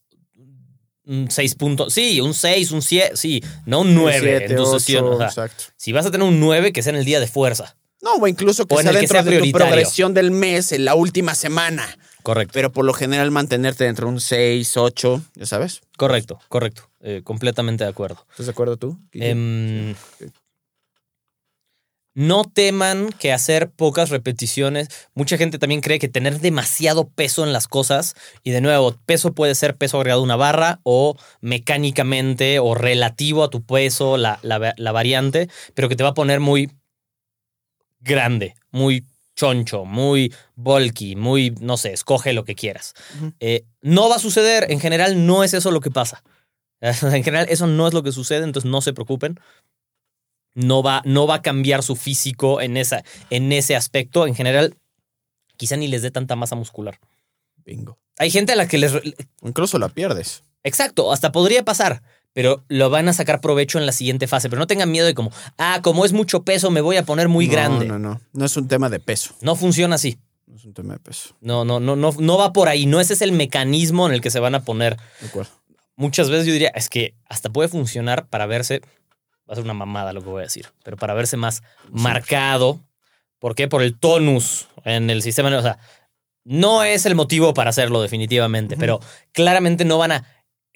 [1.06, 1.94] Un 6 puntos.
[1.94, 3.16] Sí, un 6, un 7.
[3.16, 5.04] Sí, no un 9 Siete, en tu ocho, sesión.
[5.06, 5.64] O sea, exacto.
[5.76, 7.76] si vas a tener un 9, que sea en el día de fuerza.
[8.02, 10.72] No, o incluso que O sea el que dentro sea de tu progresión del mes,
[10.72, 11.86] en la última semana.
[12.22, 12.50] Correcto.
[12.52, 15.80] Pero por lo general mantenerte dentro de un 6, 8, ya sabes.
[15.96, 16.90] Correcto, correcto.
[17.00, 18.26] Eh, completamente de acuerdo.
[18.32, 18.98] ¿Estás de acuerdo tú?
[19.12, 20.26] Em, Sí.
[22.16, 24.88] No teman que hacer pocas repeticiones.
[25.14, 29.34] Mucha gente también cree que tener demasiado peso en las cosas, y de nuevo, peso
[29.34, 34.38] puede ser peso agregado a una barra o mecánicamente o relativo a tu peso, la,
[34.42, 36.70] la- la variante, pero que te va a poner muy
[38.00, 39.04] grande, muy
[39.34, 42.94] choncho, muy bulky, muy, no sé, escoge lo que quieras.
[43.40, 46.22] Eh, no va a suceder, en general no es eso lo que pasa.
[46.80, 49.38] En general eso no es lo que sucede, entonces no se preocupen
[50.56, 54.26] no va, no va a cambiar su físico en, esa, en ese aspecto.
[54.26, 54.74] En general,
[55.56, 56.98] quizá ni les dé tanta masa muscular.
[57.64, 57.98] Bingo.
[58.18, 58.92] Hay gente a la que les...
[59.42, 60.42] Incluso la pierdes.
[60.64, 62.02] Exacto, hasta podría pasar,
[62.32, 64.48] pero lo van a sacar provecho en la siguiente fase.
[64.48, 67.28] Pero no tengan miedo de como, ah, como es mucho peso, me voy a poner
[67.28, 67.86] muy No, grande.
[67.86, 68.20] No, no.
[68.32, 69.34] No es un tema de peso.
[69.42, 70.18] No funciona así.
[70.46, 71.36] No es un tema de peso.
[71.40, 72.86] No, no, no, no, no va por ahí.
[72.86, 74.96] No ese es el mecanismo en el que se van a poner.
[75.20, 75.50] De acuerdo.
[75.96, 78.80] Muchas veces yo diría, es que hasta puede funcionar para verse,
[79.48, 82.80] va a ser una mamada lo que voy a decir, pero para verse más marcado.
[83.38, 83.68] ¿Por qué?
[83.68, 85.56] Por el tonus en el sistema.
[85.56, 85.78] O sea,
[86.44, 89.00] no es el motivo para hacerlo definitivamente, pero
[89.32, 90.24] claramente no van a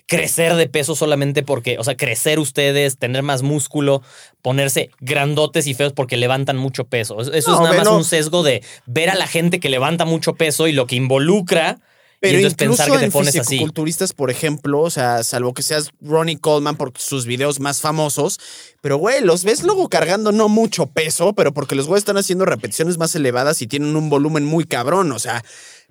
[0.06, 4.02] crecer de peso solamente porque, o sea, crecer ustedes, tener más músculo,
[4.42, 7.20] ponerse grandotes y feos porque levantan mucho peso.
[7.20, 7.96] Eso eso No, es nada ve, más no.
[7.96, 11.78] un sesgo de ver a la gente que levanta mucho peso y lo que involucra
[12.20, 13.40] Pero y entonces incluso pensar que te pones así.
[13.40, 18.38] fisicoculturistas, por ejemplo, o sea, salvo que seas Ronnie Coleman por sus videos más famosos,
[18.82, 22.44] pero güey, los ves luego cargando no mucho peso, pero porque los güeyes están haciendo
[22.44, 25.42] repeticiones más elevadas y tienen un volumen muy cabrón, o sea,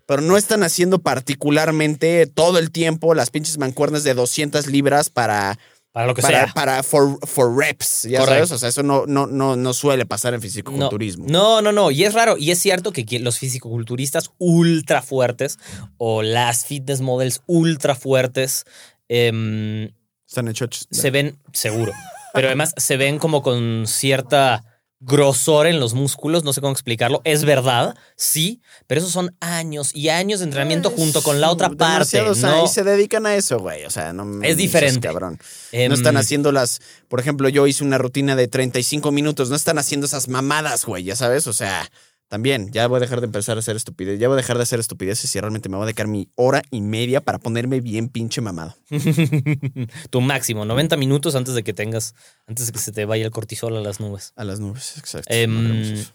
[0.06, 5.58] pero no están haciendo particularmente todo el tiempo las pinches mancuernas de 200 libras para
[5.92, 6.54] Para lo que para, sea.
[6.54, 8.46] para for, for reps, ya Correcto.
[8.48, 11.26] sabes, o sea, eso no, no, no, no suele pasar en fisicoculturismo.
[11.28, 11.90] no, no, no.
[11.92, 12.38] Y es raro.
[12.38, 15.58] Y es cierto que los fisicoculturistas ultra fuertes
[15.98, 18.66] o las fitness models ultra fuertes
[19.08, 19.90] em,
[20.28, 20.88] Están hechos.
[20.92, 21.92] se ven, seguro,
[22.34, 24.64] pero además se ven como con cierta
[25.02, 27.22] grosor en los músculos, no sé cómo explicarlo.
[27.24, 31.70] Es verdad, sí, pero esos son años y años de entrenamiento junto con la otra
[31.70, 32.22] parte.
[32.22, 32.68] ¿no?
[32.68, 33.86] se dedican a eso, güey.
[33.86, 35.08] O sea, no Es diferente.
[35.08, 35.40] cabrón.
[35.72, 36.82] Em, No están haciendo las.
[37.08, 39.50] Por ejemplo, yo hice una rutina de 35 minutos.
[39.50, 41.04] No están haciendo esas mamadas, güey.
[41.06, 41.48] Ya sabes.
[41.48, 41.90] O sea,
[42.30, 44.20] también ya voy a dejar de empezar a hacer estupidez.
[44.20, 46.62] Ya voy a dejar de hacer estupideces y realmente me voy a dedicar mi hora
[46.70, 48.78] y media para ponerme bien pinche mamado.
[50.12, 52.14] tu máximo, 90 minutos antes de que tengas,
[52.46, 54.34] antes de que se te vaya el cortisol a las nubes.
[54.36, 55.34] A las nubes, exacto.
[55.34, 56.06] Em,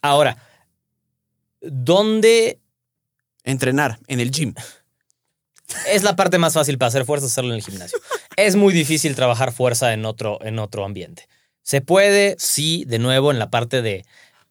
[0.00, 0.38] ahora,
[1.60, 2.60] ¿dónde
[3.44, 4.54] Entrenar en el gym.
[5.88, 7.98] es la parte más fácil para hacer fuerza hacerlo en el gimnasio?
[8.36, 11.28] es muy difícil trabajar fuerza en otro, en otro ambiente.
[11.62, 14.04] Se puede, sí, de nuevo, en la parte de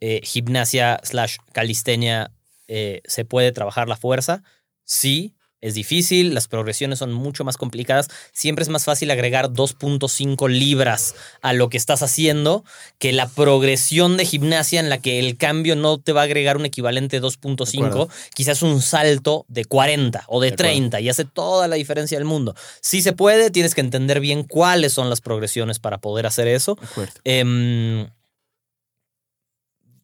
[0.05, 2.29] eh, gimnasia slash calistenia,
[2.67, 4.43] eh, se puede trabajar la fuerza.
[4.83, 8.09] Sí, es difícil, las progresiones son mucho más complicadas.
[8.33, 12.65] Siempre es más fácil agregar 2.5 libras a lo que estás haciendo
[12.99, 16.57] que la progresión de gimnasia en la que el cambio no te va a agregar
[16.57, 18.09] un equivalente de De 2.5, acuerdo.
[18.35, 20.69] quizás un salto de 40 o de, De acuerdo.
[20.69, 22.55] 30 y hace toda la diferencia del mundo.
[22.81, 26.75] Si se puede, tienes que entender bien cuáles son las progresiones para poder hacer eso.
[26.75, 27.13] De acuerdo.
[27.23, 28.07] Em,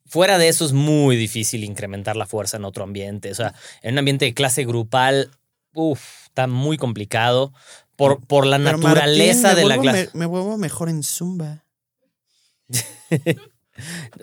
[0.10, 3.32] fuera de eso es muy difícil incrementar la fuerza en otro ambiente.
[3.32, 5.32] O sea, en un ambiente de clase grupal,
[5.74, 7.54] uff, está muy complicado
[7.96, 10.10] por, por la Pero, naturaleza Martín, de la clase.
[10.14, 11.64] me- me vuelvo mejor en Zumba.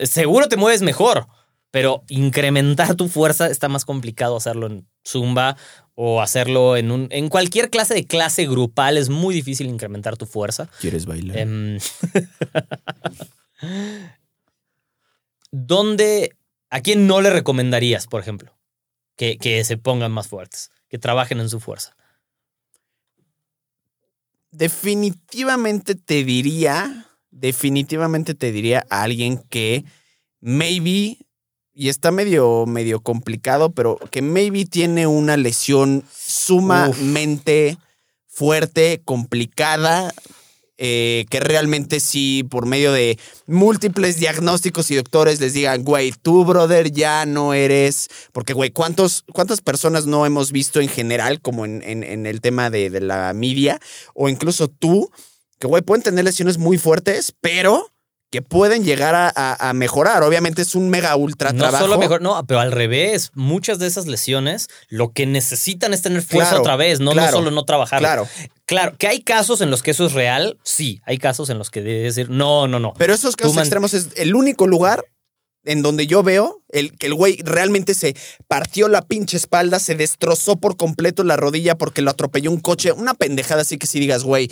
[0.03, 1.27] Seguro te mueves mejor,
[1.71, 5.57] pero incrementar tu fuerza está más complicado hacerlo en Zumba
[5.95, 8.99] o hacerlo en, un, en cualquier clase de clase grupal.
[8.99, 10.69] Es muy difícil incrementar tu fuerza.
[10.81, 11.39] ¿Quieres bailar?
[11.39, 11.79] Em,
[15.51, 16.37] ¿Dónde,
[16.71, 18.57] a quién no le recomendarías, por ejemplo,
[19.17, 21.97] que, que se pongan más fuertes, que trabajen en su fuerza?
[24.57, 29.85] definitivamente te diría, definitivamente te diría a alguien que
[30.41, 31.19] maybe,
[31.75, 37.77] y está medio, medio complicado, pero que maybe tiene una lesión sumamente
[38.27, 40.15] fuerte, complicada,
[40.79, 46.45] eh, que realmente sí, por medio de múltiples diagnósticos y doctores les digan, güey, tú,
[46.45, 48.09] brother, ya no eres.
[48.33, 52.71] Porque, güey, ¿cuántos, ¿cuántas personas no hemos visto en general, como en, en- el tema
[52.71, 53.81] de, de la media,
[54.15, 55.11] o incluso tú,
[55.59, 57.91] que, güey, pueden tener lesiones muy fuertes, pero
[58.37, 60.23] que pueden llegar a, a- a mejorar?
[60.23, 61.85] Obviamente es un mega ultra No trabajo.
[61.85, 66.21] solo mejor, no, pero al revés, muchas de esas lesiones lo que necesitan es tener
[66.23, 67.99] fuerza Claro, otra vez, no, solo no trabajar.
[68.01, 68.29] Claro,
[68.67, 71.71] Claro, que hay casos en los que eso es real, sí, hay casos en los
[71.71, 72.93] que debe decir, no, no, no.
[72.99, 75.05] pero esos casos extremos es el único lugar
[75.65, 78.15] en donde yo veo el, que el güey realmente se
[78.49, 82.93] partió la pinche espalda, se destrozó por completo la rodilla porque lo atropelló un coche,
[82.93, 84.51] una pendejada así que si digas, güey,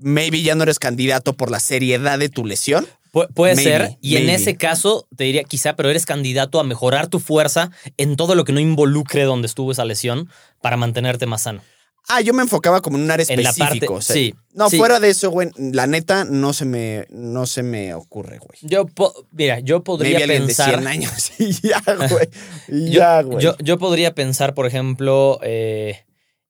[0.00, 2.86] maybe ya no eres candidato por la seriedad de tu lesión.
[3.14, 6.64] Pu- puede Maybe, ser, y en ese caso te diría quizá, pero eres candidato a
[6.64, 10.28] mejorar tu fuerza en todo lo que no involucre donde estuvo esa lesión
[10.60, 11.62] para mantenerte más sano.
[12.06, 13.64] Ah, yo me enfocaba como en un área específico.
[13.64, 14.76] parte- o sea, sí, No, sí.
[14.76, 18.58] fuera de eso, güey, la neta no se me, no se me ocurre, güey.
[18.60, 18.84] Yo,
[19.30, 20.66] mira, yo podría Maybe pensar...
[20.72, 22.28] de 100 años y ya, güey.
[22.68, 23.42] Y Yo, ya, güey.
[23.42, 26.04] yo, yo podría pensar, por ejemplo, eh,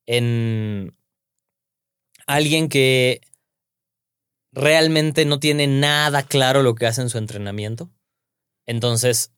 [0.07, 0.97] en
[2.27, 3.21] alguien que
[4.55, 7.91] realmente no tiene nada claro lo que hace en su entrenamiento.
[8.67, 9.33] Entonces,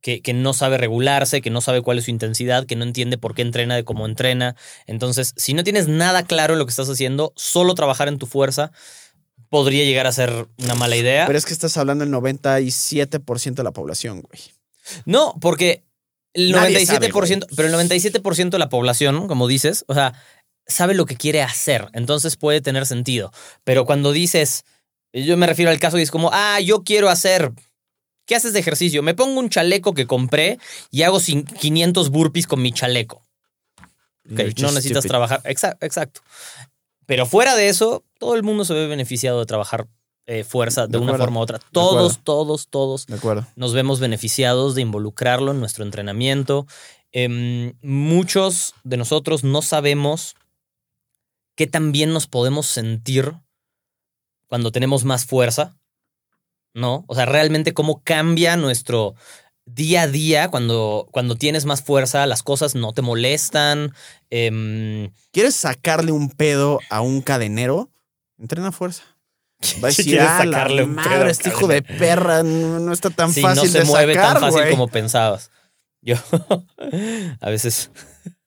[0.00, 3.18] que, que no sabe regularse, que no sabe cuál es su intensidad, que no entiende
[3.18, 4.56] por qué entrena de cómo entrena.
[4.86, 8.26] Entonces, si no tienes nada claro en lo que estás haciendo, solo trabajar en tu
[8.26, 8.72] fuerza
[9.48, 11.26] podría llegar a ser una mala idea.
[11.26, 14.42] Pero es que estás hablando del 97% de la población, güey.
[15.04, 15.84] No, porque
[16.34, 20.14] el Nadie 97%, sabe, pero el 97% de la población, como dices, o sea,
[20.66, 23.32] sabe lo que quiere hacer, entonces puede tener sentido.
[23.64, 24.64] Pero cuando dices,
[25.12, 27.52] yo me refiero al caso y es como, ah, yo quiero hacer,
[28.26, 29.02] ¿qué haces de ejercicio?
[29.02, 30.58] Me pongo un chaleco que compré
[30.90, 33.22] y hago cin- 500 burpees con mi chaleco.
[34.24, 35.08] No necesitas stupid.
[35.08, 36.20] trabajar, Exa- exacto.
[37.06, 39.86] Pero fuera de eso, todo el mundo se ve beneficiado de trabajar
[40.26, 41.60] eh, fuerza de, De una acuerdo, forma u otra.
[41.70, 43.46] Todos, todos, todos De acuerdo.
[43.54, 46.66] nos vemos beneficiados de involucrarlo en nuestro entrenamiento.
[47.12, 50.34] Em, muchos de nosotros no sabemos
[51.56, 53.34] qué tan bien nos podemos sentir
[54.46, 55.76] cuando tenemos más fuerza,
[56.74, 57.04] ¿no?
[57.08, 59.14] O sea, realmente cómo cambia nuestro
[59.64, 63.92] día a día cuando, cuando tienes más fuerza, las cosas no te molestan.
[64.30, 67.90] em, ¿Quieres sacarle un pedo a un cadenero?
[68.38, 69.02] Entrena fuerza.
[69.82, 72.42] Va a decir, quieres ah, la sacarle un pedo madre, a este hijo de perra
[72.42, 75.50] no, no está tan sí, fácil no se de mueve sacar, tan fácil como pensabas.
[76.02, 76.16] Yo
[77.40, 77.90] a veces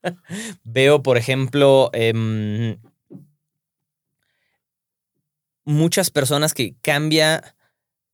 [0.63, 2.77] veo, por ejemplo, em,
[5.69, 7.55] muchas personas que cambia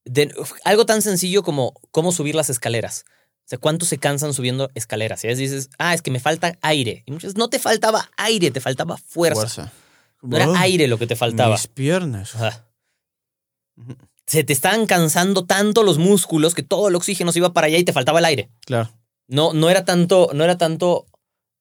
[0.03, 0.33] de-
[0.63, 3.05] algo tan sencillo como cómo subir las escaleras.
[3.07, 5.23] O sea, ¿cuántos se cansan subiendo escaleras?
[5.23, 7.03] Y a veces dices, ah, es que me falta aire.
[7.05, 9.71] Y muchas veces no te faltaba aire, te faltaba fuerza.
[10.21, 11.51] No era aire lo que te faltaba.
[11.53, 12.35] Mis piernas.
[12.35, 12.65] Ajá.
[14.25, 17.77] Se te estaban cansando tanto los músculos que todo el oxígeno se iba para allá
[17.77, 18.49] y te faltaba el aire.
[18.65, 18.91] Claro.
[19.27, 21.05] No, no era tanto, no era tanto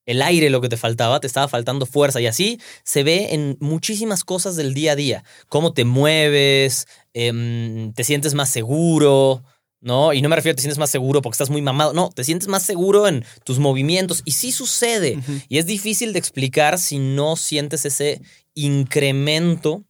[0.07, 2.20] el aire lo que te faltaba, te estaba faltando fuerza.
[2.20, 5.24] Y así se ve en muchísimas cosas del día a día.
[5.48, 9.42] Cómo te mueves, em, te sientes más seguro,
[9.80, 10.12] ¿no?
[10.12, 11.92] Y no me refiero a te sientes más seguro porque estás muy mamado.
[11.92, 14.22] No, te sientes más seguro en tus movimientos.
[14.24, 15.18] Y sí sucede.
[15.48, 18.20] Y es difícil de explicar si no sientes ese
[18.55, 19.84] incremento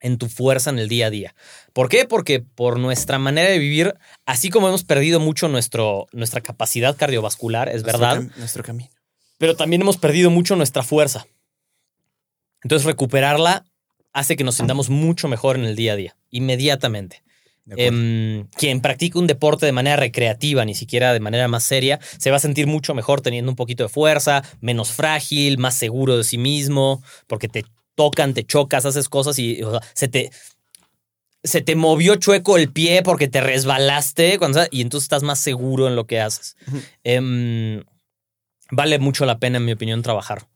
[0.00, 1.34] en tu fuerza en el día a día.
[1.72, 2.04] ¿Por qué?
[2.04, 3.94] Porque por nuestra manera de vivir,
[4.26, 8.90] así como hemos perdido mucho nuestro, nuestra capacidad cardiovascular, es Nuestro verdad, cam- nuestro camino.
[9.38, 11.26] Pero también hemos perdido mucho nuestra fuerza.
[12.62, 13.64] Entonces recuperarla
[14.12, 17.22] hace que nos sintamos mucho mejor en el día a día, inmediatamente.
[17.76, 22.30] Em, quien practica un deporte de manera recreativa, ni siquiera de manera más seria, se
[22.30, 26.24] va a sentir mucho mejor teniendo un poquito de fuerza, menos frágil, más seguro de
[26.24, 27.64] sí mismo, porque te
[27.94, 30.30] tocan, te chocas, haces cosas y o sea, se te
[31.44, 35.86] se te movió chueco el pie porque te resbalaste cuando, y entonces estás más seguro
[35.86, 36.56] en lo que haces.
[38.70, 40.48] Vale mucho la pena, en mi opinión, trabajar.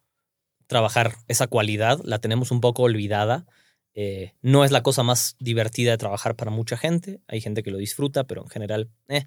[0.66, 3.46] Trabajar esa cualidad, la tenemos un poco olvidada.
[3.94, 7.20] Eh, no es la cosa más divertida de trabajar para mucha gente.
[7.26, 9.26] Hay gente que lo disfruta, pero en general eh,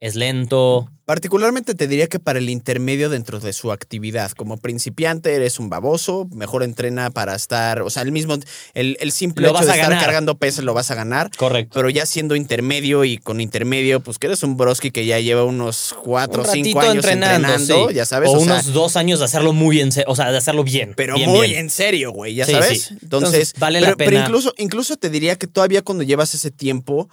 [0.00, 0.88] es lento.
[1.06, 4.30] Particularmente te diría que para el intermedio dentro de su actividad.
[4.32, 8.36] Como principiante eres un baboso, mejor entrena para estar, o sea, el mismo,
[8.74, 10.04] el, el simple Lo hecho vas de a estar ganar.
[10.04, 11.30] cargando pesos lo vas a ganar.
[11.36, 11.72] Correcto.
[11.74, 15.44] Pero ya siendo intermedio y con intermedio, pues que eres un broski que ya lleva
[15.44, 17.94] unos cuatro o Un cinco años entrenando, sí.
[17.94, 18.28] ya sabes.
[18.28, 20.62] O, o sea, unos dos años de hacerlo muy en serio, o sea, de hacerlo
[20.62, 20.92] bien.
[20.94, 21.60] pero bien, muy bien.
[21.60, 22.82] en serio, güey, ya Sí, sabes.
[22.82, 22.94] sí.
[23.02, 24.24] Entonces, Entonces, vale pero, la pero pena.
[24.26, 27.08] incluso, incluso te diría que todavía cuando llevas ese tiempo,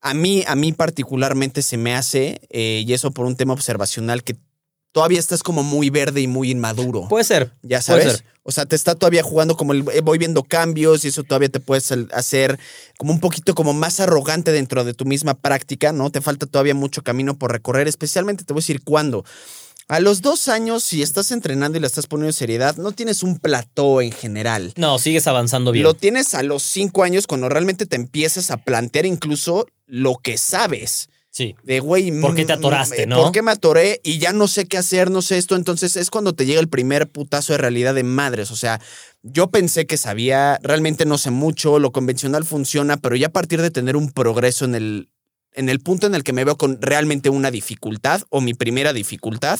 [0.00, 4.22] a mí, a mí particularmente se me hace, eh, y eso por un tema observacional,
[4.22, 4.36] que
[4.92, 7.08] todavía estás como muy verde y muy inmaduro.
[7.08, 7.52] Puede ser.
[7.62, 8.12] ya puede sabes.
[8.18, 8.24] ser.
[8.42, 11.50] O sea, te está todavía jugando como el, eh, voy viendo cambios y eso todavía
[11.50, 12.58] te puedes hacer
[12.96, 16.10] como un poquito como más arrogante dentro de tu misma práctica, ¿no?
[16.10, 19.24] Te falta todavía mucho camino por recorrer, especialmente te voy a decir cuándo.
[19.86, 23.38] A los dos años, si estás entrenando y le estás poniendo seriedad, no tienes un
[23.38, 24.72] plató en general.
[24.76, 25.82] No, sigues avanzando bien.
[25.82, 30.38] Lo tienes a los cinco años cuando realmente te empiezas a plantear incluso lo que
[30.38, 31.08] sabes.
[31.30, 31.54] Sí.
[31.62, 32.10] De güey.
[32.20, 33.22] ¿Por qué te mm, atoraste, eh, no?
[33.22, 35.56] ¿Por qué me atoré y ya no sé qué hacer, no sé esto?
[35.56, 38.50] Entonces es cuando te llega el primer putazo de realidad de madres.
[38.50, 38.80] O sea,
[39.22, 43.62] yo pensé que sabía, realmente no sé mucho, lo convencional funciona, pero ya a partir
[43.62, 45.08] de tener un progreso en el.
[45.58, 48.92] En el punto en el que me veo con realmente una dificultad o mi primera
[48.92, 49.58] dificultad,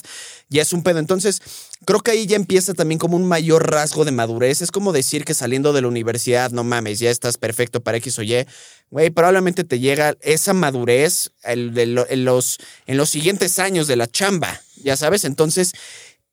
[0.48, 1.00] ya es un pedo.
[1.00, 1.42] Entonces,
[1.84, 4.62] creo que ahí ya empieza también como un mayor rasgo de madurez.
[4.62, 8.18] Es como decir que saliendo de la universidad, no mames, ya estás perfecto para X
[8.20, 8.46] o Y.
[8.90, 14.06] Güey, probablemente te llega esa madurez el en, los, en los siguientes años de la
[14.06, 15.24] chamba, ya sabes.
[15.24, 15.72] Entonces,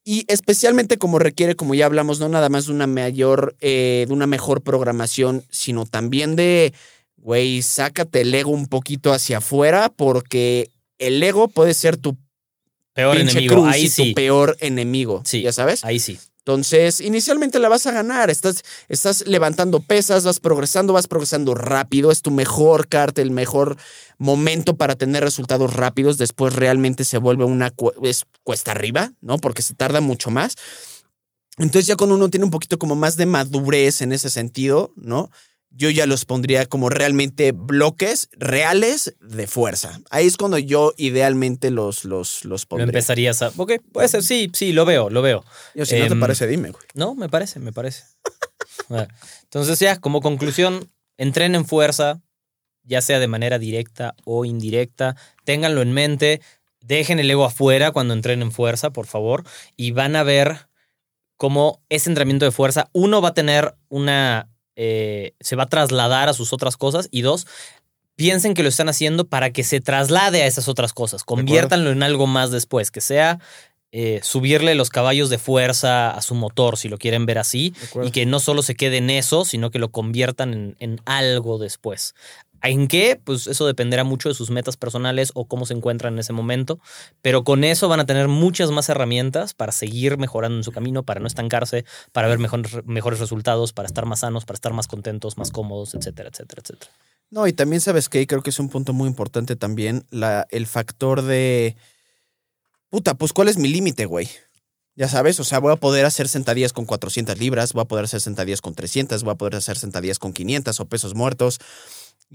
[0.08, 4.14] y especialmente como requiere, como ya hablamos, no nada más de una mayor, eh, de
[4.14, 6.74] una mejor programación, sino también de,
[7.26, 10.70] güey, sácate el ego un poquito hacia afuera, porque
[11.00, 12.16] el ego puede ser tu
[12.94, 13.56] Peor enemigo.
[13.56, 14.10] cruz Ahí y sí.
[14.10, 15.42] tu peor enemigo, Sí.
[15.42, 15.84] ya sabes.
[15.84, 16.20] Ahí sí.
[16.38, 18.30] Entonces, inicialmente la vas a ganar.
[18.30, 22.12] Estás, estás levantando pesas, vas progresando, vas progresando rápido.
[22.12, 23.76] Es tu mejor carta, el mejor
[24.20, 26.20] momento para tener resultados rápidos.
[26.20, 29.40] Después realmente se vuelve una cu- es cuesta arriba, ¿no?
[29.40, 30.54] Porque se tarda mucho más.
[31.58, 35.32] Entonces, ya cuando uno tiene un poquito como más de madurez en ese sentido, ¿no?
[35.78, 40.00] Yo ya los pondría como realmente bloques reales de fuerza.
[40.10, 42.86] Ahí es cuando yo idealmente los, los, los Lo pondría.
[42.86, 43.52] empezarías a.
[43.58, 45.44] Ok, puede ser, sí, sí, lo veo, lo veo.
[45.74, 46.84] Yo, si no te Em, parece, dime, güey.
[46.94, 48.06] No, me parece, me parece.
[49.44, 52.22] Entonces, ya, como conclusión, entrenen fuerza,
[52.84, 55.16] ya sea de manera directa o indirecta.
[55.44, 56.42] Ténganlo en mente.
[56.82, 59.44] Dejen el ego afuera cuando entrenen fuerza, por favor.
[59.76, 60.68] Y van a ver
[61.36, 64.50] cómo ese entrenamiento de fuerza, uno, va a tener una.
[64.76, 67.08] Eh, se va a trasladar a sus otras cosas.
[67.12, 67.48] Y dos,
[68.16, 71.24] piensen que lo están haciendo para que se traslade a esas otras cosas.
[71.24, 73.40] Conviértanlo en algo más después, que sea
[73.98, 77.74] eh, subirle los caballos de fuerza a su motor, si lo quieren ver así,
[78.04, 81.60] y que no solo se quede en eso, sino que lo conviertan en, en algo
[81.60, 82.14] después.
[82.70, 83.20] ¿En qué?
[83.24, 86.80] Pues eso dependerá mucho de sus metas personales o cómo se encuentran en ese momento,
[87.22, 91.04] pero con eso van a tener muchas más herramientas para seguir mejorando en su camino,
[91.04, 94.88] para no estancarse, para ver mejor- mejores resultados, para estar más sanos, para estar más
[94.88, 96.92] contentos, más cómodos, etcétera, etcétera, etcétera.
[97.32, 100.06] No, y también sabes que creo que es un punto muy importante también
[100.50, 101.76] el factor de.
[102.90, 104.30] Puta, pues ¿cuál es mi límite, güey?
[104.96, 108.06] Ya sabes, o sea, voy a poder hacer sentadillas con 400 libras, voy a poder
[108.06, 111.60] hacer sentadillas con 300, voy a poder hacer sentadillas con 500 o pesos muertos.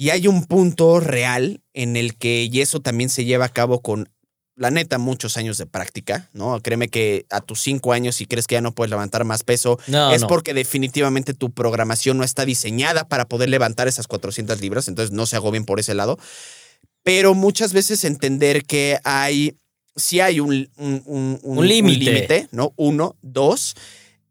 [0.00, 3.82] Y hay un punto real en el que, y eso también se lleva a cabo
[3.82, 4.08] con,
[4.56, 6.58] la neta, muchos años de práctica, ¿no?
[6.62, 9.78] Créeme que a tus cinco años, si crees que ya no puedes levantar más peso,
[9.88, 10.26] No, es no.
[10.26, 15.26] porque definitivamente tu programación no está diseñada para poder levantar esas 400 libras, entonces no
[15.26, 16.18] se agobien por ese lado.
[17.02, 19.58] Pero muchas veces entender que hay,
[19.96, 22.48] sí hay un, un, un- Un límite.
[22.52, 22.72] ¿no?
[22.76, 23.74] Uno, dos.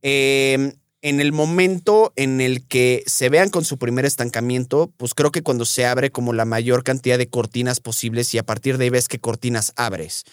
[0.01, 5.31] eh, en el momento en el que se vean con su primer estancamiento, pues creo
[5.31, 8.85] que cuando se abre como la mayor cantidad de cortinas posibles y a partir de
[8.85, 10.25] ahí ves qué cortinas abres.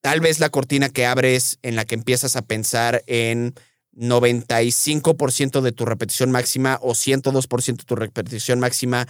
[0.00, 3.54] Tal vez la cortina que abres en la que empiezas a pensar en
[3.96, 9.06] 95% de tu repetición máxima o 102% de tu repetición máxima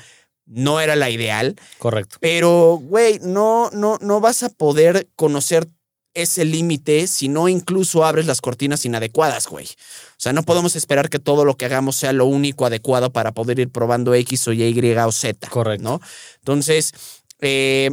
[0.47, 2.19] no era la ideal, Correcto.
[2.21, 5.69] pero güey, no no no vas a poder conocer
[6.17, 9.67] ese límite si no incluso abres las cortinas inadecuadas, güey.
[9.67, 13.33] O sea, no podemos esperar que todo lo que hagamos sea lo único adecuado para
[13.33, 15.49] poder ir probando X o Y, Y o Z.
[15.49, 15.85] Correcto.
[15.85, 16.01] ¿no?
[16.39, 16.95] Entonces,
[17.41, 17.91] eh,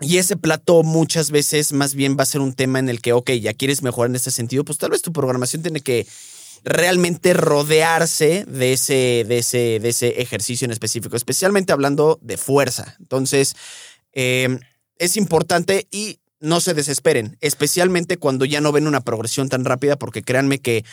[0.00, 3.14] y ese plato muchas veces más bien va a ser un tema en el que,
[3.14, 6.06] ok, ya quieres mejorar en ese sentido, pues tal vez tu programación tiene que
[6.64, 12.96] realmente rodearse de ese, de ese, de ese ejercicio en específico, especialmente hablando de fuerza.
[13.00, 13.54] Entonces,
[14.12, 14.58] eh,
[14.98, 19.96] es importante y no se desesperen, especialmente cuando ya no ven una progresión tan rápida,
[19.96, 20.84] porque créanme que,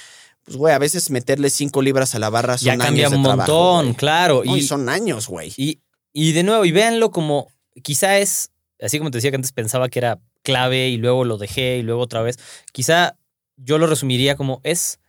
[0.44, 3.18] pues, güey, a veces meterle cinco libras a la barra son Ya cambia años de
[3.18, 4.44] un montón, claro.
[4.46, 5.54] No, y y, son años, güey.
[5.58, 5.80] y,
[6.14, 7.48] y de nuevo, y véanlo como
[7.82, 11.38] quizá es, así como te decía que antes pensaba que era clave y luego lo
[11.38, 12.38] dejé y luego otra vez,
[12.72, 13.18] quizá
[13.58, 15.00] yo lo resumiría como es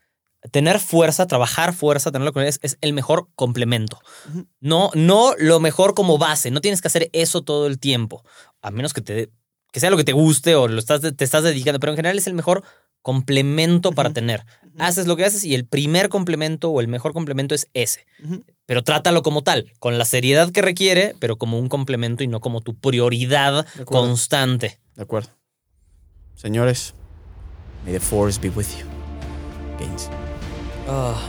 [0.51, 4.01] tener fuerza, trabajar fuerza, tenerlo con es, es el mejor complemento.
[4.61, 8.24] No, no lo mejor como base, no tienes que hacer eso todo el tiempo,
[8.61, 9.30] a menos que te
[9.75, 12.16] que sea lo que te guste o lo estás, te estás dedicando, pero en general
[12.16, 12.62] es el mejor
[13.03, 14.45] complemento para tener.
[14.79, 18.07] Haces lo que haces y el primer complemento o el mejor complemento es ese.
[18.66, 22.39] Pero trátalo como tal, con la seriedad que requiere, pero como un complemento y no
[22.39, 24.79] como tu prioridad De constante.
[24.95, 25.31] De acuerdo.
[26.37, 26.95] Señores,
[27.85, 28.87] may the force be with you.
[29.81, 30.09] Gains.
[30.87, 31.20] Ah.